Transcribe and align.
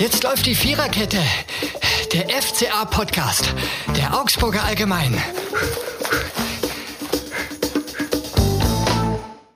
Jetzt 0.00 0.24
läuft 0.24 0.46
die 0.46 0.54
Viererkette. 0.54 1.18
Der 2.14 2.30
FCA-Podcast. 2.30 3.54
Der 3.98 4.18
Augsburger 4.18 4.64
Allgemein. 4.64 5.12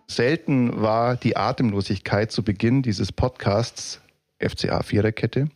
Selten 0.06 0.82
war 0.82 1.16
die 1.16 1.38
Atemlosigkeit 1.38 2.30
zu 2.30 2.42
Beginn 2.42 2.82
dieses 2.82 3.10
Podcasts 3.10 4.02
FCA 4.38 4.82
Viererkette 4.82 5.48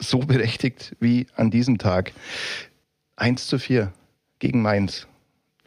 so 0.00 0.18
berechtigt 0.18 0.96
wie 0.98 1.28
an 1.36 1.52
diesem 1.52 1.78
Tag. 1.78 2.12
1 3.14 3.46
zu 3.46 3.60
4 3.60 3.92
gegen 4.40 4.62
Mainz. 4.62 5.06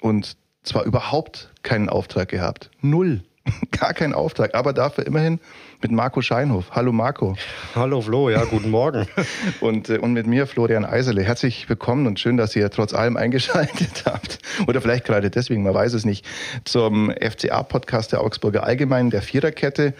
Und 0.01 0.35
zwar 0.63 0.83
überhaupt 0.83 1.53
keinen 1.63 1.87
Auftrag 1.87 2.27
gehabt. 2.27 2.69
Null. 2.81 3.23
Gar 3.71 3.93
keinen 3.93 4.13
Auftrag. 4.13 4.55
Aber 4.55 4.73
dafür 4.73 5.05
immerhin 5.05 5.39
mit 5.81 5.91
Marco 5.91 6.21
Scheinhof. 6.21 6.71
Hallo 6.71 6.91
Marco. 6.91 7.35
Hallo 7.75 8.01
Flo, 8.01 8.29
ja, 8.29 8.43
guten 8.45 8.71
Morgen. 8.71 9.07
und, 9.61 9.89
äh, 9.89 9.97
und 9.97 10.13
mit 10.13 10.27
mir 10.27 10.47
Florian 10.47 10.85
Eiserle. 10.85 11.23
Herzlich 11.23 11.69
willkommen 11.69 12.07
und 12.07 12.19
schön, 12.19 12.37
dass 12.37 12.55
ihr 12.55 12.69
trotz 12.69 12.93
allem 12.93 13.17
eingeschaltet 13.17 14.03
habt. 14.05 14.39
Oder 14.67 14.81
vielleicht 14.81 15.05
gerade 15.05 15.29
deswegen, 15.29 15.63
man 15.63 15.73
weiß 15.73 15.93
es 15.93 16.05
nicht, 16.05 16.25
zum 16.65 17.11
FCA-Podcast 17.11 18.11
der 18.11 18.21
Augsburger 18.21 18.63
Allgemeinen, 18.63 19.09
der 19.09 19.21
Viererkette. 19.21 19.93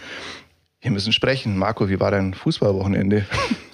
Wir 0.81 0.91
müssen 0.91 1.11
sprechen. 1.11 1.57
Marco, 1.57 1.89
wie 1.89 1.99
war 1.99 2.11
dein 2.11 2.33
Fußballwochenende? 2.33 3.25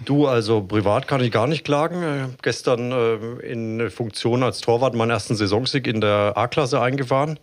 Du, 0.06 0.28
also 0.28 0.62
privat 0.62 1.08
kann 1.08 1.22
ich 1.22 1.32
gar 1.32 1.48
nicht 1.48 1.64
klagen. 1.64 2.36
Gestern 2.42 2.92
äh, 2.92 3.16
in 3.46 3.90
Funktion 3.90 4.42
als 4.44 4.62
Torwart 4.62 4.96
meinen 4.96 5.12
ersten 5.12 5.36
Saisonsieg 5.36 5.86
in 5.88 6.02
der 6.02 6.34
A-Klasse 6.36 6.82
eingefahren. 6.82 7.40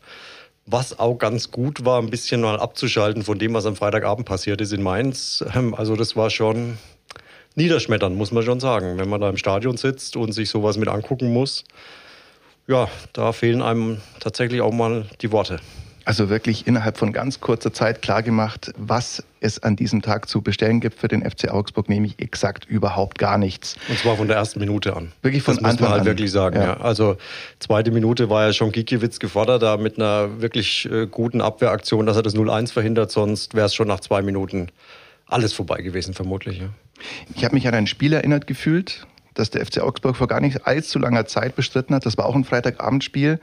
Was 0.73 1.01
auch 1.01 1.17
ganz 1.17 1.51
gut 1.51 1.85
war, 1.85 2.01
ein 2.01 2.11
bisschen 2.11 2.43
mal 2.43 2.61
abzuschalten 2.61 3.25
von 3.25 3.41
dem, 3.41 3.55
was 3.55 3.67
am 3.67 3.75
Freitagabend 3.75 4.25
passiert 4.25 4.61
ist 4.61 4.73
in 4.73 4.83
Mainz. 4.83 5.45
Ähm, 5.53 5.75
also 5.75 5.97
das 5.97 6.15
war 6.15 6.31
schon 6.31 6.79
niederschmetternd, 7.57 8.17
muss 8.17 8.31
man 8.31 8.45
schon 8.45 8.61
sagen. 8.61 8.97
Wenn 8.97 9.09
man 9.09 9.21
da 9.21 9.29
im 9.29 9.37
Stadion 9.37 9.77
sitzt 9.77 10.15
und 10.15 10.31
sich 10.31 10.49
sowas 10.49 10.77
mit 10.77 10.89
angucken 10.89 11.33
muss, 11.33 11.65
ja, 12.69 12.89
da 13.13 13.33
fehlen 13.33 13.63
einem 13.63 14.01
tatsächlich 14.21 14.61
auch 14.61 14.73
mal 14.73 15.07
die 15.21 15.33
Worte. 15.33 15.59
Also 16.11 16.29
wirklich 16.29 16.67
innerhalb 16.67 16.99
von 16.99 17.13
ganz 17.13 17.39
kurzer 17.39 17.73
Zeit 17.73 18.03
klargemacht, 18.03 18.73
was 18.77 19.23
es 19.39 19.63
an 19.63 19.77
diesem 19.77 20.03
Tag 20.03 20.29
zu 20.29 20.43
bestellen 20.43 20.81
gibt 20.81 20.99
für 20.99 21.07
den 21.07 21.23
FC 21.23 21.49
Augsburg, 21.49 21.89
nämlich 21.89 22.19
exakt 22.19 22.65
überhaupt 22.65 23.17
gar 23.17 23.39
nichts. 23.39 23.77
Und 23.89 23.97
zwar 23.97 24.17
von 24.17 24.27
der 24.27 24.37
ersten 24.37 24.59
Minute 24.59 24.97
an. 24.97 25.13
Wirklich 25.23 25.45
von 25.45 25.55
das 25.55 25.65
Anfang 25.65 25.75
muss 25.75 25.81
man 25.83 25.91
halt 25.91 26.01
an. 26.01 26.07
wirklich 26.07 26.33
sagen. 26.33 26.57
Ja. 26.57 26.65
ja. 26.65 26.77
Also 26.79 27.17
zweite 27.61 27.93
Minute 27.93 28.29
war 28.29 28.47
ja 28.47 28.53
schon 28.53 28.73
Gikiewicz 28.73 29.21
gefordert, 29.21 29.63
da 29.63 29.77
mit 29.77 29.99
einer 29.99 30.41
wirklich 30.41 30.91
äh, 30.91 31.07
guten 31.07 31.41
Abwehraktion, 31.41 32.07
dass 32.07 32.17
er 32.17 32.25
das 32.25 32.35
0-1 32.35 32.73
verhindert, 32.73 33.13
sonst 33.13 33.55
wäre 33.55 33.67
es 33.67 33.75
schon 33.77 33.87
nach 33.87 34.01
zwei 34.01 34.21
Minuten 34.21 34.67
alles 35.27 35.53
vorbei 35.53 35.81
gewesen, 35.81 36.13
vermutlich. 36.13 36.59
Ja. 36.59 36.71
Ich 37.37 37.45
habe 37.45 37.55
mich 37.55 37.69
an 37.69 37.75
ein 37.75 37.87
Spiel 37.87 38.15
erinnert 38.15 38.49
gefühlt, 38.49 39.07
das 39.35 39.51
der 39.51 39.65
FC 39.65 39.79
Augsburg 39.81 40.17
vor 40.17 40.27
gar 40.27 40.41
nicht 40.41 40.67
allzu 40.67 40.99
langer 40.99 41.27
Zeit 41.27 41.55
bestritten 41.55 41.95
hat. 41.95 42.05
Das 42.05 42.19
war 42.19 42.27
auch 42.27 42.35
ein 42.35 42.43
Freitagabendspiel 42.43 43.39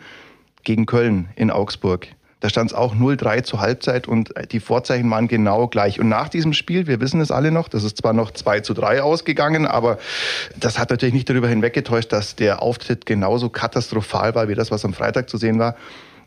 gegen 0.65 0.85
Köln 0.85 1.29
in 1.37 1.49
Augsburg. 1.49 2.09
Da 2.39 2.49
stand 2.49 2.69
es 2.69 2.77
auch 2.77 2.95
0-3 2.95 3.43
zur 3.43 3.61
Halbzeit 3.61 4.07
und 4.07 4.31
die 4.51 4.59
Vorzeichen 4.59 5.09
waren 5.09 5.27
genau 5.27 5.67
gleich. 5.67 5.99
Und 5.99 6.07
nach 6.07 6.29
diesem 6.29 6.53
Spiel, 6.53 6.85
wir 6.85 7.01
wissen 7.01 7.19
es 7.19 7.31
alle 7.31 7.51
noch, 7.51 7.67
das 7.67 7.83
ist 7.83 7.97
zwar 7.97 8.13
noch 8.13 8.29
2 8.29 8.59
zu 8.59 8.75
3 8.75 9.01
ausgegangen, 9.01 9.65
aber 9.65 9.97
das 10.59 10.77
hat 10.77 10.91
natürlich 10.91 11.15
nicht 11.15 11.29
darüber 11.29 11.47
hinweggetäuscht, 11.47 12.11
dass 12.13 12.35
der 12.35 12.61
Auftritt 12.61 13.07
genauso 13.07 13.49
katastrophal 13.49 14.35
war 14.35 14.47
wie 14.49 14.55
das, 14.55 14.69
was 14.69 14.85
am 14.85 14.93
Freitag 14.93 15.29
zu 15.29 15.37
sehen 15.37 15.57
war. 15.57 15.75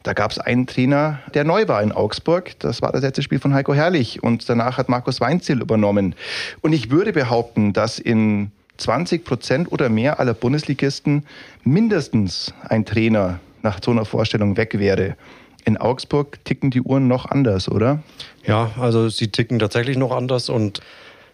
Da 0.03 0.15
gab 0.15 0.31
es 0.31 0.39
einen 0.39 0.67
Trainer, 0.67 1.21
der 1.35 1.45
neu 1.45 1.69
war 1.69 1.83
in 1.83 1.93
Augsburg. 1.93 2.59
Das 2.59 2.81
war 2.81 2.91
das 2.91 3.03
letzte 3.03 3.23
Spiel 3.23 3.39
von 3.39 3.53
Heiko 3.53 3.75
Herrlich. 3.75 4.23
Und 4.23 4.49
danach 4.49 4.79
hat 4.79 4.89
Markus 4.89 5.21
Weinziel 5.21 5.61
übernommen. 5.61 6.15
Und 6.63 6.73
ich 6.73 6.91
würde 6.91 7.13
behaupten, 7.13 7.75
dass 7.75 7.99
in 7.99 8.51
20 8.79 9.25
Prozent 9.25 9.71
oder 9.71 9.91
mehr 9.91 10.19
aller 10.19 10.33
Bundesligisten 10.33 11.27
mindestens 11.65 12.55
ein 12.67 12.87
Trainer 12.87 13.41
nach 13.63 13.79
so 13.85 13.91
einer 13.91 14.07
Vorstellung 14.07 14.57
weg 14.57 14.79
wäre. 14.79 15.17
In 15.65 15.77
Augsburg 15.77 16.45
ticken 16.45 16.71
die 16.71 16.81
Uhren 16.81 17.09
noch 17.09 17.27
anders, 17.27 17.69
oder? 17.71 18.03
Ja, 18.47 18.71
also 18.79 19.09
sie 19.09 19.29
ticken 19.29 19.59
tatsächlich 19.59 19.97
noch 19.97 20.13
anders 20.13 20.49
und 20.49 20.81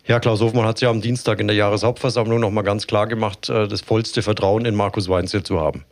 ja, 0.07 0.21
Klaus 0.21 0.41
Hofmann 0.41 0.65
hat 0.65 0.77
es 0.77 0.83
ja 0.83 0.91
am 0.91 1.01
Dienstag 1.01 1.41
in 1.41 1.49
der 1.49 1.57
Jahreshauptversammlung 1.57 2.39
nochmal 2.39 2.63
ganz 2.63 2.87
klar 2.87 3.09
gemacht, 3.09 3.49
äh, 3.49 3.67
das 3.67 3.81
vollste 3.81 4.23
Vertrauen 4.23 4.65
in 4.65 4.77
Markus 4.77 5.09
Weinzel 5.09 5.43
zu 5.43 5.61
haben. 5.61 5.85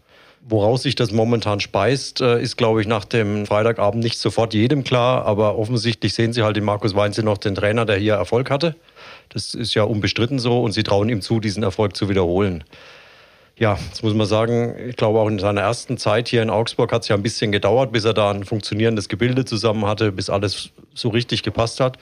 Woraus 0.46 0.82
sich 0.82 0.94
das 0.94 1.10
momentan 1.10 1.58
speist, 1.58 2.20
äh, 2.20 2.40
ist, 2.40 2.56
glaube 2.56 2.80
ich, 2.80 2.86
nach 2.86 3.04
dem 3.06 3.46
Freitagabend 3.46 4.04
nicht 4.04 4.18
sofort 4.18 4.54
jedem 4.54 4.84
klar. 4.84 5.24
Aber 5.24 5.58
offensichtlich 5.58 6.14
sehen 6.14 6.32
sie 6.32 6.42
halt 6.42 6.56
in 6.56 6.64
Markus 6.64 6.94
Weinzel 6.94 7.24
noch 7.24 7.38
den 7.38 7.54
Trainer, 7.54 7.86
der 7.86 7.96
hier 7.96 8.14
Erfolg 8.14 8.50
hatte. 8.50 8.76
Das 9.30 9.54
ist 9.54 9.74
ja 9.74 9.82
unbestritten 9.84 10.38
so 10.38 10.62
und 10.62 10.72
sie 10.72 10.82
trauen 10.82 11.08
ihm 11.08 11.22
zu, 11.22 11.40
diesen 11.40 11.62
Erfolg 11.62 11.96
zu 11.96 12.08
wiederholen 12.08 12.62
ja, 13.56 13.78
das 13.91 14.03
muss 14.03 14.15
man 14.15 14.26
sagen, 14.26 14.75
ich 14.88 14.97
glaube 14.97 15.20
auch 15.20 15.28
in 15.28 15.38
seiner 15.38 15.60
ersten 15.60 15.97
Zeit 15.97 16.28
hier 16.28 16.42
in 16.42 16.50
Augsburg 16.50 16.92
hat 16.92 17.03
es 17.03 17.09
ja 17.09 17.16
ein 17.16 17.22
bisschen 17.22 17.53
gedauert, 17.53 17.92
bis 17.92 18.04
er 18.04 18.12
da 18.12 18.31
ein 18.31 18.44
funktionierendes 18.44 19.09
Gebilde 19.09 19.44
zusammen 19.44 19.87
hatte, 19.87 20.10
bis 20.10 20.28
alles 20.28 20.70
so 20.92 21.09
richtig 21.09 21.42
gepasst 21.42 21.81
hat. 21.81 21.98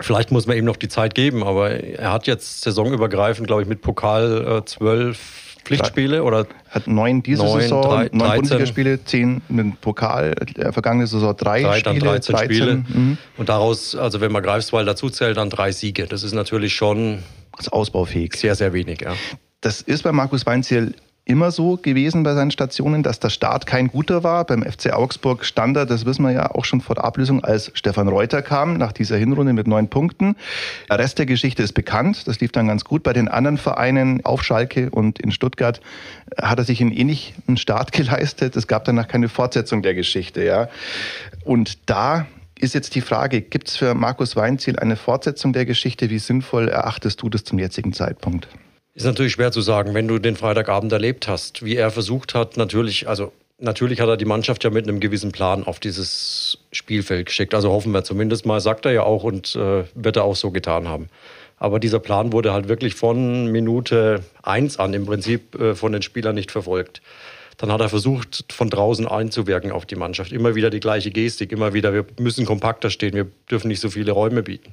Vielleicht 0.00 0.32
muss 0.32 0.46
man 0.46 0.56
ihm 0.56 0.64
noch 0.64 0.76
die 0.76 0.88
Zeit 0.88 1.14
geben, 1.14 1.44
aber 1.44 1.70
er 1.70 2.12
hat 2.12 2.26
jetzt 2.26 2.62
saisonübergreifend, 2.62 3.46
glaube 3.46 3.62
ich, 3.62 3.68
mit 3.68 3.82
Pokal 3.82 4.60
äh, 4.60 4.64
zwölf 4.64 5.50
Pflichtspiele 5.64 6.24
oder 6.24 6.46
hat 6.70 6.86
neun 6.86 7.22
diese 7.22 7.44
neun, 7.44 7.60
Saison, 7.60 7.82
drei, 7.82 8.08
neun 8.12 8.36
Bundesligaspiele, 8.36 9.04
zehn 9.04 9.42
mit 9.48 9.80
Pokal, 9.80 10.34
äh, 10.56 10.72
vergangene 10.72 11.06
Saison 11.06 11.36
drei, 11.36 11.62
drei 11.62 11.78
Spiele, 11.78 12.00
13, 12.00 12.34
13 12.34 12.38
Spiele. 12.38 12.76
Mhm. 12.76 13.18
Und 13.36 13.48
daraus, 13.48 13.94
also 13.94 14.20
wenn 14.20 14.32
man 14.32 14.42
Greifswald 14.42 14.88
dazu 14.88 15.10
zählt, 15.10 15.36
dann 15.36 15.50
drei 15.50 15.70
Siege. 15.70 16.06
Das 16.06 16.22
ist 16.22 16.32
natürlich 16.32 16.74
schon 16.74 17.22
das 17.56 17.68
ausbaufähig. 17.68 18.34
Sehr, 18.34 18.54
sehr 18.54 18.72
wenig, 18.72 19.02
ja. 19.02 19.14
Das 19.60 19.82
ist 19.82 20.02
bei 20.04 20.12
Markus 20.12 20.46
Weinziel 20.46 20.94
immer 21.26 21.50
so 21.50 21.76
gewesen 21.76 22.22
bei 22.22 22.34
seinen 22.34 22.50
Stationen, 22.50 23.02
dass 23.02 23.20
der 23.20 23.28
Start 23.30 23.66
kein 23.66 23.88
guter 23.88 24.24
war. 24.24 24.44
Beim 24.44 24.62
FC 24.62 24.92
Augsburg 24.92 25.44
stand 25.44 25.76
er, 25.76 25.86
das 25.86 26.04
wissen 26.06 26.22
wir 26.22 26.32
ja 26.32 26.50
auch 26.50 26.64
schon 26.64 26.80
vor 26.80 26.96
der 26.96 27.04
Ablösung, 27.04 27.44
als 27.44 27.70
Stefan 27.74 28.08
Reuter 28.08 28.42
kam, 28.42 28.78
nach 28.78 28.92
dieser 28.92 29.16
Hinrunde 29.16 29.52
mit 29.52 29.66
neun 29.66 29.88
Punkten. 29.88 30.34
Der 30.88 30.98
Rest 30.98 31.18
der 31.18 31.26
Geschichte 31.26 31.62
ist 31.62 31.74
bekannt. 31.74 32.26
Das 32.26 32.40
lief 32.40 32.52
dann 32.52 32.66
ganz 32.66 32.84
gut. 32.84 33.02
Bei 33.02 33.12
den 33.12 33.28
anderen 33.28 33.58
Vereinen 33.58 34.24
auf 34.24 34.42
Schalke 34.42 34.90
und 34.90 35.20
in 35.20 35.30
Stuttgart 35.30 35.80
hat 36.36 36.58
er 36.58 36.64
sich 36.64 36.80
einen 36.80 36.92
ähnlichen 36.92 37.56
Start 37.56 37.92
geleistet. 37.92 38.56
Es 38.56 38.66
gab 38.66 38.84
danach 38.84 39.06
keine 39.06 39.28
Fortsetzung 39.28 39.82
der 39.82 39.94
Geschichte. 39.94 40.42
Ja. 40.42 40.68
Und 41.44 41.90
da 41.90 42.26
ist 42.58 42.74
jetzt 42.74 42.94
die 42.94 43.02
Frage, 43.02 43.40
gibt 43.40 43.68
es 43.68 43.76
für 43.76 43.94
Markus 43.94 44.36
Weinziel 44.36 44.78
eine 44.78 44.96
Fortsetzung 44.96 45.52
der 45.52 45.64
Geschichte? 45.64 46.10
Wie 46.10 46.18
sinnvoll 46.18 46.68
erachtest 46.68 47.22
du 47.22 47.28
das 47.28 47.44
zum 47.44 47.58
jetzigen 47.58 47.92
Zeitpunkt? 47.92 48.48
Ist 48.94 49.04
natürlich 49.04 49.32
schwer 49.32 49.52
zu 49.52 49.60
sagen, 49.60 49.94
wenn 49.94 50.08
du 50.08 50.18
den 50.18 50.36
Freitagabend 50.36 50.92
erlebt 50.92 51.28
hast, 51.28 51.64
wie 51.64 51.76
er 51.76 51.90
versucht 51.90 52.34
hat, 52.34 52.56
natürlich, 52.56 53.08
also 53.08 53.32
natürlich 53.58 54.00
hat 54.00 54.08
er 54.08 54.16
die 54.16 54.24
Mannschaft 54.24 54.64
ja 54.64 54.70
mit 54.70 54.88
einem 54.88 54.98
gewissen 54.98 55.30
Plan 55.30 55.64
auf 55.64 55.78
dieses 55.78 56.58
Spielfeld 56.72 57.26
geschickt. 57.26 57.54
Also 57.54 57.70
hoffen 57.70 57.92
wir 57.92 58.02
zumindest 58.02 58.46
mal, 58.46 58.60
sagt 58.60 58.86
er 58.86 58.92
ja 58.92 59.02
auch 59.04 59.22
und 59.22 59.54
äh, 59.54 59.84
wird 59.94 60.16
er 60.16 60.24
auch 60.24 60.36
so 60.36 60.50
getan 60.50 60.88
haben. 60.88 61.08
Aber 61.56 61.78
dieser 61.78 62.00
Plan 62.00 62.32
wurde 62.32 62.52
halt 62.52 62.68
wirklich 62.68 62.94
von 62.94 63.46
Minute 63.46 64.24
eins 64.42 64.78
an 64.78 64.94
im 64.94 65.06
Prinzip 65.06 65.54
äh, 65.60 65.74
von 65.74 65.92
den 65.92 66.02
Spielern 66.02 66.34
nicht 66.34 66.50
verfolgt. 66.50 67.00
Dann 67.58 67.70
hat 67.70 67.82
er 67.82 67.90
versucht, 67.90 68.50
von 68.50 68.70
draußen 68.70 69.06
einzuwirken 69.06 69.70
auf 69.70 69.84
die 69.84 69.94
Mannschaft. 69.94 70.32
Immer 70.32 70.54
wieder 70.54 70.70
die 70.70 70.80
gleiche 70.80 71.10
Gestik, 71.10 71.52
immer 71.52 71.74
wieder, 71.74 71.92
wir 71.92 72.06
müssen 72.18 72.46
kompakter 72.46 72.88
stehen, 72.88 73.12
wir 73.12 73.26
dürfen 73.50 73.68
nicht 73.68 73.80
so 73.80 73.90
viele 73.90 74.12
Räume 74.12 74.42
bieten. 74.42 74.72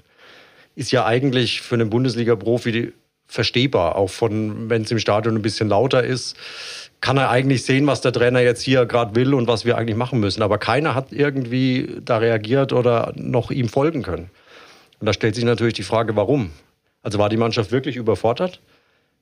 Ist 0.76 0.92
ja 0.92 1.06
eigentlich 1.06 1.62
für 1.62 1.76
einen 1.76 1.90
Bundesliga-Profi 1.90 2.94
verstehbar, 3.28 3.96
auch 3.96 4.10
von, 4.10 4.70
wenn 4.70 4.84
es 4.84 4.92
im 4.92 5.00
Stadion 5.00 5.36
ein 5.36 5.42
bisschen 5.42 5.70
lauter 5.70 6.04
ist, 6.04 6.36
kann 7.02 7.18
er 7.18 7.30
eigentlich 7.30 7.64
sehen, 7.64 7.86
was 7.86 8.02
der 8.02 8.12
Trainer 8.12 8.40
jetzt 8.40 8.62
hier 8.62 8.86
gerade 8.86 9.16
will 9.16 9.34
und 9.34 9.48
was 9.48 9.66
wir 9.66 9.78
eigentlich 9.78 9.98
machen 9.98 10.20
müssen. 10.20 10.42
Aber 10.42 10.58
keiner 10.58 10.96
hat 10.96 11.12
irgendwie 11.12 11.98
da 12.04 12.18
reagiert 12.18 12.74
oder 12.74 13.14
noch 13.16 13.52
ihm 13.52 13.70
folgen 13.70 14.02
können. 14.02 14.30
Und 15.00 15.06
da 15.06 15.14
stellt 15.14 15.36
sich 15.36 15.44
natürlich 15.44 15.76
die 15.76 15.84
Frage, 15.84 16.16
warum? 16.16 16.52
Also 17.04 17.20
war 17.20 17.30
die 17.30 17.38
Mannschaft 17.38 17.72
wirklich 17.72 17.96
überfordert? 17.96 18.62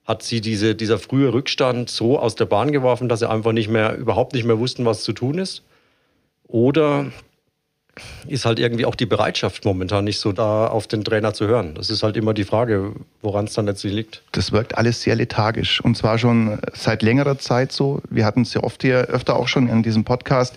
Hat 0.06 0.24
sie 0.24 0.40
diese, 0.40 0.76
dieser 0.76 1.00
frühe 1.00 1.34
Rückstand 1.34 1.90
so 1.90 2.18
aus 2.18 2.36
der 2.36 2.46
Bahn 2.46 2.72
geworfen, 2.72 3.10
dass 3.10 3.20
sie 3.20 3.30
einfach 3.30 3.52
nicht 3.52 3.68
mehr, 3.68 3.98
überhaupt 3.98 4.34
nicht 4.34 4.46
mehr 4.46 4.60
wussten, 4.60 4.86
was 4.86 5.04
zu 5.04 5.12
tun 5.12 5.38
ist? 5.38 5.64
Oder 6.48 7.12
ist 8.28 8.46
halt 8.46 8.60
irgendwie 8.60 8.86
auch 8.86 8.96
die 8.96 9.06
Bereitschaft 9.06 9.64
momentan 9.64 10.04
nicht 10.04 10.20
so 10.20 10.32
da 10.32 10.68
auf 10.68 10.88
den 10.88 11.04
Trainer 11.04 11.34
zu 11.34 11.48
hören. 11.48 11.76
Das 11.76 11.90
ist 11.90 12.04
halt 12.04 12.18
immer 12.18 12.34
die 12.34 12.44
Frage, 12.44 12.94
woran 13.22 13.46
es 13.46 13.54
dann 13.54 13.66
letztlich 13.68 13.94
liegt. 13.94 14.22
Das 14.34 14.52
wirkt 14.52 14.78
alles 14.78 15.02
sehr 15.02 15.16
lethargisch 15.16 15.80
und 15.82 15.96
zwar 15.96 16.18
schon 16.18 16.60
seit 16.74 17.02
längerer 17.02 17.38
Zeit 17.38 17.72
so. 17.72 18.02
Wir 18.10 18.26
hatten 18.26 18.42
es 18.42 18.54
ja 18.54 18.64
oft 18.64 18.82
hier 18.82 19.06
öfter 19.06 19.36
auch 19.38 19.48
schon 19.48 19.70
in 19.70 19.84
diesem 19.84 20.04
Podcast, 20.04 20.56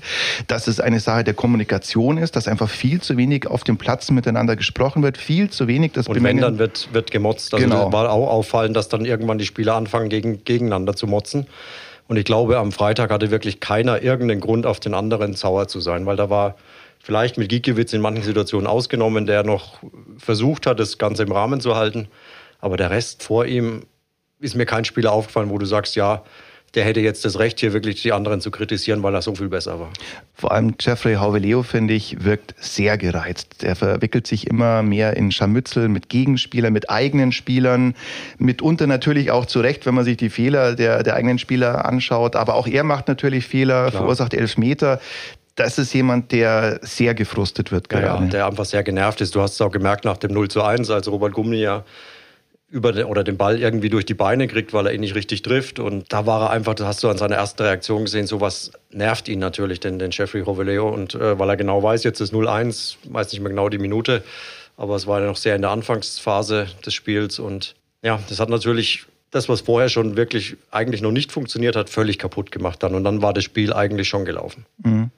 dass 0.48 0.66
es 0.66 0.80
eine 0.80 0.98
Sache 0.98 1.24
der 1.24 1.34
Kommunikation 1.34 2.18
ist, 2.18 2.34
dass 2.34 2.48
einfach 2.48 2.68
viel 2.68 3.00
zu 3.00 3.16
wenig 3.16 3.46
auf 3.46 3.62
dem 3.62 3.76
Platz 3.76 4.10
miteinander 4.10 4.56
gesprochen 4.56 5.02
wird, 5.02 5.16
viel 5.16 5.48
zu 5.50 5.68
wenig 5.68 5.92
das 5.92 6.08
Und 6.08 6.22
wenn 6.22 6.38
dann 6.38 6.58
wird, 6.58 6.88
wird 6.92 7.10
gemotzt. 7.10 7.54
Also 7.54 7.64
genau. 7.64 7.92
war 7.92 8.10
auch 8.10 8.28
auffallen, 8.28 8.74
dass 8.74 8.88
dann 8.88 9.04
irgendwann 9.04 9.38
die 9.38 9.46
Spieler 9.46 9.76
anfangen, 9.76 10.08
gegen, 10.08 10.44
gegeneinander 10.44 10.96
zu 10.96 11.06
motzen. 11.06 11.46
Und 12.08 12.16
ich 12.16 12.24
glaube, 12.24 12.56
am 12.58 12.72
Freitag 12.72 13.10
hatte 13.10 13.30
wirklich 13.30 13.60
keiner 13.60 14.02
irgendeinen 14.02 14.40
Grund, 14.40 14.64
auf 14.64 14.80
den 14.80 14.94
anderen 14.94 15.34
sauer 15.34 15.68
zu 15.68 15.80
sein, 15.80 16.06
weil 16.06 16.16
da 16.16 16.30
war 16.30 16.56
vielleicht 17.08 17.38
mit 17.38 17.48
Gikiewicz 17.48 17.94
in 17.94 18.02
manchen 18.02 18.22
Situationen 18.22 18.66
ausgenommen, 18.66 19.24
der 19.24 19.42
noch 19.42 19.78
versucht 20.18 20.66
hat, 20.66 20.78
das 20.78 20.98
Ganze 20.98 21.22
im 21.22 21.32
Rahmen 21.32 21.58
zu 21.58 21.74
halten. 21.74 22.08
Aber 22.60 22.76
der 22.76 22.90
Rest 22.90 23.22
vor 23.22 23.46
ihm 23.46 23.86
ist 24.40 24.54
mir 24.54 24.66
kein 24.66 24.84
Spieler 24.84 25.10
aufgefallen, 25.10 25.48
wo 25.48 25.56
du 25.56 25.64
sagst, 25.64 25.96
ja, 25.96 26.22
der 26.74 26.84
hätte 26.84 27.00
jetzt 27.00 27.24
das 27.24 27.38
Recht, 27.38 27.60
hier 27.60 27.72
wirklich 27.72 28.02
die 28.02 28.12
anderen 28.12 28.42
zu 28.42 28.50
kritisieren, 28.50 29.02
weil 29.02 29.14
er 29.14 29.22
so 29.22 29.34
viel 29.34 29.48
besser 29.48 29.80
war. 29.80 29.88
Vor 30.34 30.52
allem 30.52 30.74
Jeffrey 30.78 31.14
Hauveleo, 31.14 31.62
finde 31.62 31.94
ich, 31.94 32.24
wirkt 32.24 32.54
sehr 32.58 32.98
gereizt. 32.98 33.64
Er 33.64 33.74
verwickelt 33.74 34.26
sich 34.26 34.46
immer 34.46 34.82
mehr 34.82 35.16
in 35.16 35.32
Scharmützel 35.32 35.88
mit 35.88 36.10
Gegenspielern, 36.10 36.74
mit 36.74 36.90
eigenen 36.90 37.32
Spielern, 37.32 37.94
mitunter 38.36 38.86
natürlich 38.86 39.30
auch 39.30 39.46
zu 39.46 39.60
Recht, 39.60 39.86
wenn 39.86 39.94
man 39.94 40.04
sich 40.04 40.18
die 40.18 40.28
Fehler 40.28 40.74
der, 40.74 41.02
der 41.02 41.14
eigenen 41.14 41.38
Spieler 41.38 41.86
anschaut. 41.86 42.36
Aber 42.36 42.54
auch 42.54 42.66
er 42.66 42.84
macht 42.84 43.08
natürlich 43.08 43.46
Fehler, 43.46 43.88
Klar. 43.88 44.02
verursacht 44.02 44.34
Elfmeter 44.34 45.00
das 45.58 45.78
ist 45.78 45.92
jemand, 45.92 46.30
der 46.30 46.78
sehr 46.82 47.14
gefrustet 47.14 47.72
wird 47.72 47.88
gerade. 47.88 48.24
Ja, 48.24 48.30
der 48.30 48.46
einfach 48.46 48.64
sehr 48.64 48.82
genervt 48.82 49.20
ist. 49.20 49.34
Du 49.34 49.40
hast 49.40 49.54
es 49.54 49.60
auch 49.60 49.72
gemerkt 49.72 50.04
nach 50.04 50.16
dem 50.16 50.32
0 50.32 50.48
zu 50.48 50.62
1, 50.62 50.88
als 50.90 51.08
Robert 51.08 51.32
Gummi 51.32 51.56
ja 51.56 51.84
über 52.70 52.92
den, 52.92 53.06
oder 53.06 53.24
den 53.24 53.36
Ball 53.36 53.58
irgendwie 53.58 53.88
durch 53.88 54.04
die 54.04 54.14
Beine 54.14 54.46
kriegt, 54.46 54.72
weil 54.72 54.86
er 54.86 54.92
ihn 54.92 55.00
nicht 55.00 55.14
richtig 55.14 55.42
trifft. 55.42 55.78
Und 55.78 56.12
da 56.12 56.26
war 56.26 56.42
er 56.42 56.50
einfach, 56.50 56.74
das 56.74 56.86
hast 56.86 57.02
du 57.02 57.08
an 57.08 57.18
seiner 57.18 57.36
ersten 57.36 57.62
Reaktion 57.62 58.04
gesehen, 58.04 58.26
sowas 58.26 58.70
nervt 58.90 59.28
ihn 59.28 59.38
natürlich, 59.38 59.80
den, 59.80 59.98
den 59.98 60.10
Jeffrey 60.12 60.42
Roveleo. 60.42 60.88
Und 60.88 61.14
äh, 61.14 61.38
weil 61.38 61.48
er 61.48 61.56
genau 61.56 61.82
weiß, 61.82 62.04
jetzt 62.04 62.20
ist 62.20 62.32
0-1, 62.32 62.96
weiß 63.04 63.32
nicht 63.32 63.40
mehr 63.40 63.50
genau 63.50 63.68
die 63.68 63.78
Minute, 63.78 64.22
aber 64.76 64.94
es 64.94 65.06
war 65.06 65.20
ja 65.20 65.26
noch 65.26 65.36
sehr 65.36 65.56
in 65.56 65.62
der 65.62 65.70
Anfangsphase 65.70 66.68
des 66.86 66.94
Spiels. 66.94 67.38
Und 67.38 67.74
ja, 68.02 68.20
das 68.28 68.38
hat 68.38 68.48
natürlich 68.48 69.06
das, 69.30 69.48
was 69.48 69.62
vorher 69.62 69.88
schon 69.88 70.16
wirklich 70.16 70.56
eigentlich 70.70 71.02
noch 71.02 71.12
nicht 71.12 71.32
funktioniert 71.32 71.74
hat, 71.74 71.90
völlig 71.90 72.18
kaputt 72.18 72.52
gemacht 72.52 72.82
dann. 72.82 72.94
Und 72.94 73.02
dann 73.04 73.22
war 73.22 73.32
das 73.32 73.44
Spiel 73.44 73.72
eigentlich 73.72 74.08
schon 74.08 74.24
gelaufen. 74.24 74.66
Mhm. 74.84 75.10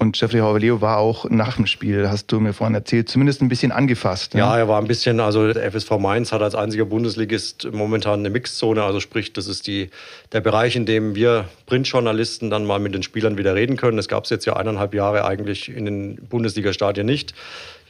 Und 0.00 0.18
Jeffrey 0.18 0.40
Hauveleo 0.40 0.80
war 0.80 0.96
auch 0.96 1.28
nach 1.28 1.56
dem 1.56 1.66
Spiel, 1.66 2.08
hast 2.08 2.32
du 2.32 2.40
mir 2.40 2.54
vorhin 2.54 2.74
erzählt, 2.74 3.10
zumindest 3.10 3.42
ein 3.42 3.50
bisschen 3.50 3.70
angefasst. 3.70 4.32
Ne? 4.32 4.40
Ja, 4.40 4.56
er 4.56 4.66
war 4.66 4.80
ein 4.80 4.86
bisschen, 4.86 5.20
also 5.20 5.52
der 5.52 5.70
FSV 5.70 5.90
Mainz 5.98 6.32
hat 6.32 6.40
als 6.40 6.54
einziger 6.54 6.86
Bundesligist 6.86 7.68
momentan 7.70 8.20
eine 8.20 8.30
Mixzone, 8.30 8.82
also 8.82 8.98
sprich, 8.98 9.34
das 9.34 9.46
ist 9.46 9.66
die, 9.66 9.90
der 10.32 10.40
Bereich, 10.40 10.74
in 10.74 10.86
dem 10.86 11.14
wir 11.14 11.50
Printjournalisten 11.66 12.48
dann 12.48 12.64
mal 12.64 12.78
mit 12.78 12.94
den 12.94 13.02
Spielern 13.02 13.36
wieder 13.36 13.54
reden 13.54 13.76
können. 13.76 13.98
Das 13.98 14.08
gab 14.08 14.24
es 14.24 14.30
jetzt 14.30 14.46
ja 14.46 14.56
eineinhalb 14.56 14.94
Jahre 14.94 15.26
eigentlich 15.26 15.68
in 15.68 15.84
den 15.84 16.16
Bundesliga-Stadien 16.30 17.04
nicht 17.04 17.34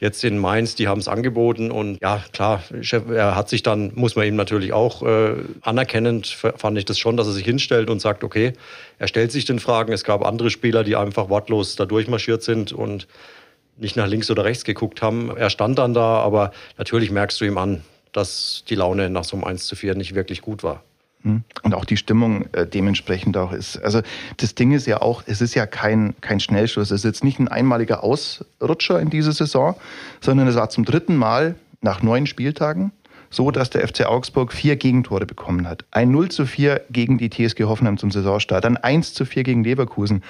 jetzt 0.01 0.23
in 0.23 0.39
Mainz, 0.39 0.75
die 0.75 0.87
haben 0.87 0.99
es 0.99 1.07
angeboten 1.07 1.71
und 1.71 1.99
ja, 2.01 2.23
klar, 2.33 2.63
er 3.13 3.35
hat 3.35 3.47
sich 3.49 3.61
dann, 3.61 3.91
muss 3.93 4.15
man 4.15 4.25
ihm 4.25 4.35
natürlich 4.35 4.73
auch 4.73 5.03
äh, 5.03 5.35
anerkennend, 5.61 6.27
fand 6.27 6.77
ich 6.77 6.85
das 6.85 6.97
schon, 6.97 7.15
dass 7.15 7.27
er 7.27 7.33
sich 7.33 7.45
hinstellt 7.45 7.89
und 7.89 8.01
sagt, 8.01 8.23
okay, 8.23 8.53
er 8.97 9.07
stellt 9.07 9.31
sich 9.31 9.45
den 9.45 9.59
Fragen. 9.59 9.93
Es 9.93 10.03
gab 10.03 10.25
andere 10.25 10.49
Spieler, 10.49 10.83
die 10.83 10.95
einfach 10.95 11.29
wortlos 11.29 11.75
da 11.75 11.85
durchmarschiert 11.85 12.41
sind 12.41 12.73
und 12.73 13.07
nicht 13.77 13.95
nach 13.95 14.07
links 14.07 14.31
oder 14.31 14.43
rechts 14.43 14.63
geguckt 14.63 15.03
haben. 15.03 15.35
Er 15.37 15.51
stand 15.51 15.77
dann 15.77 15.93
da, 15.93 16.17
aber 16.17 16.51
natürlich 16.77 17.11
merkst 17.11 17.39
du 17.39 17.45
ihm 17.45 17.59
an, 17.59 17.83
dass 18.11 18.63
die 18.67 18.75
Laune 18.75 19.09
nach 19.09 19.23
so 19.23 19.37
einem 19.37 19.43
1 19.43 19.67
zu 19.67 19.75
4 19.75 19.93
nicht 19.95 20.15
wirklich 20.15 20.41
gut 20.41 20.63
war. 20.63 20.83
Hm. 21.23 21.43
Und 21.63 21.73
auch 21.75 21.85
die 21.85 21.97
Stimmung 21.97 22.45
äh, 22.53 22.65
dementsprechend 22.65 23.37
auch 23.37 23.51
ist. 23.51 23.77
Also 23.77 24.01
das 24.37 24.55
Ding 24.55 24.71
ist 24.71 24.87
ja 24.87 25.01
auch, 25.01 25.23
es 25.27 25.41
ist 25.41 25.53
ja 25.53 25.65
kein, 25.65 26.15
kein 26.21 26.39
Schnellschuss. 26.39 26.89
Es 26.89 27.01
ist 27.01 27.05
jetzt 27.05 27.23
nicht 27.23 27.39
ein 27.39 27.47
einmaliger 27.47 28.03
Ausrutscher 28.03 28.99
in 28.99 29.09
dieser 29.09 29.31
Saison, 29.31 29.75
sondern 30.19 30.47
es 30.47 30.55
war 30.55 30.69
zum 30.69 30.85
dritten 30.85 31.15
Mal 31.15 31.55
nach 31.81 32.01
neun 32.01 32.25
Spieltagen 32.25 32.91
so, 33.31 33.49
dass 33.49 33.69
der 33.69 33.87
FC 33.87 34.05
Augsburg 34.05 34.51
vier 34.51 34.75
Gegentore 34.75 35.25
bekommen 35.25 35.67
hat. 35.67 35.85
Ein 35.89 36.11
0 36.11 36.29
zu 36.29 36.45
4 36.45 36.81
gegen 36.91 37.17
die 37.17 37.29
TSG 37.29 37.63
Hoffenheim 37.63 37.97
zum 37.97 38.11
Saisonstart, 38.11 38.65
dann 38.65 38.77
1 38.77 39.13
zu 39.13 39.25
4 39.25 39.43
gegen 39.43 39.63
Leverkusen, 39.63 40.21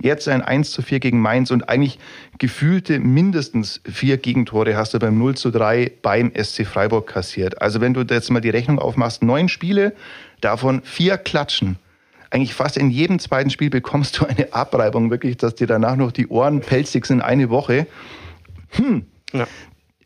jetzt 0.00 0.28
ein 0.28 0.42
1 0.42 0.70
zu 0.70 0.82
4 0.82 1.00
gegen 1.00 1.20
Mainz 1.20 1.50
und 1.50 1.68
eigentlich 1.68 1.98
gefühlte 2.38 3.00
mindestens 3.00 3.80
vier 3.84 4.18
Gegentore 4.18 4.76
hast 4.76 4.94
du 4.94 4.98
beim 4.98 5.18
0 5.18 5.36
zu 5.36 5.50
3 5.50 5.90
beim 6.02 6.30
SC 6.36 6.66
Freiburg 6.66 7.06
kassiert. 7.06 7.60
Also 7.62 7.80
wenn 7.80 7.94
du 7.94 8.02
jetzt 8.02 8.30
mal 8.30 8.40
die 8.40 8.50
Rechnung 8.50 8.78
aufmachst, 8.78 9.22
neun 9.22 9.48
Spiele, 9.48 9.94
davon 10.40 10.82
vier 10.82 11.18
Klatschen. 11.18 11.76
Eigentlich 12.30 12.54
fast 12.54 12.76
in 12.76 12.90
jedem 12.90 13.18
zweiten 13.18 13.50
Spiel 13.50 13.70
bekommst 13.70 14.20
du 14.20 14.26
eine 14.26 14.52
Abreibung, 14.52 15.10
wirklich, 15.10 15.36
dass 15.36 15.56
dir 15.56 15.66
danach 15.66 15.96
noch 15.96 16.12
die 16.12 16.28
Ohren 16.28 16.60
pelzig 16.60 17.06
sind 17.06 17.20
eine 17.20 17.50
Woche. 17.50 17.86
Hm. 18.70 19.04
Ja. 19.32 19.46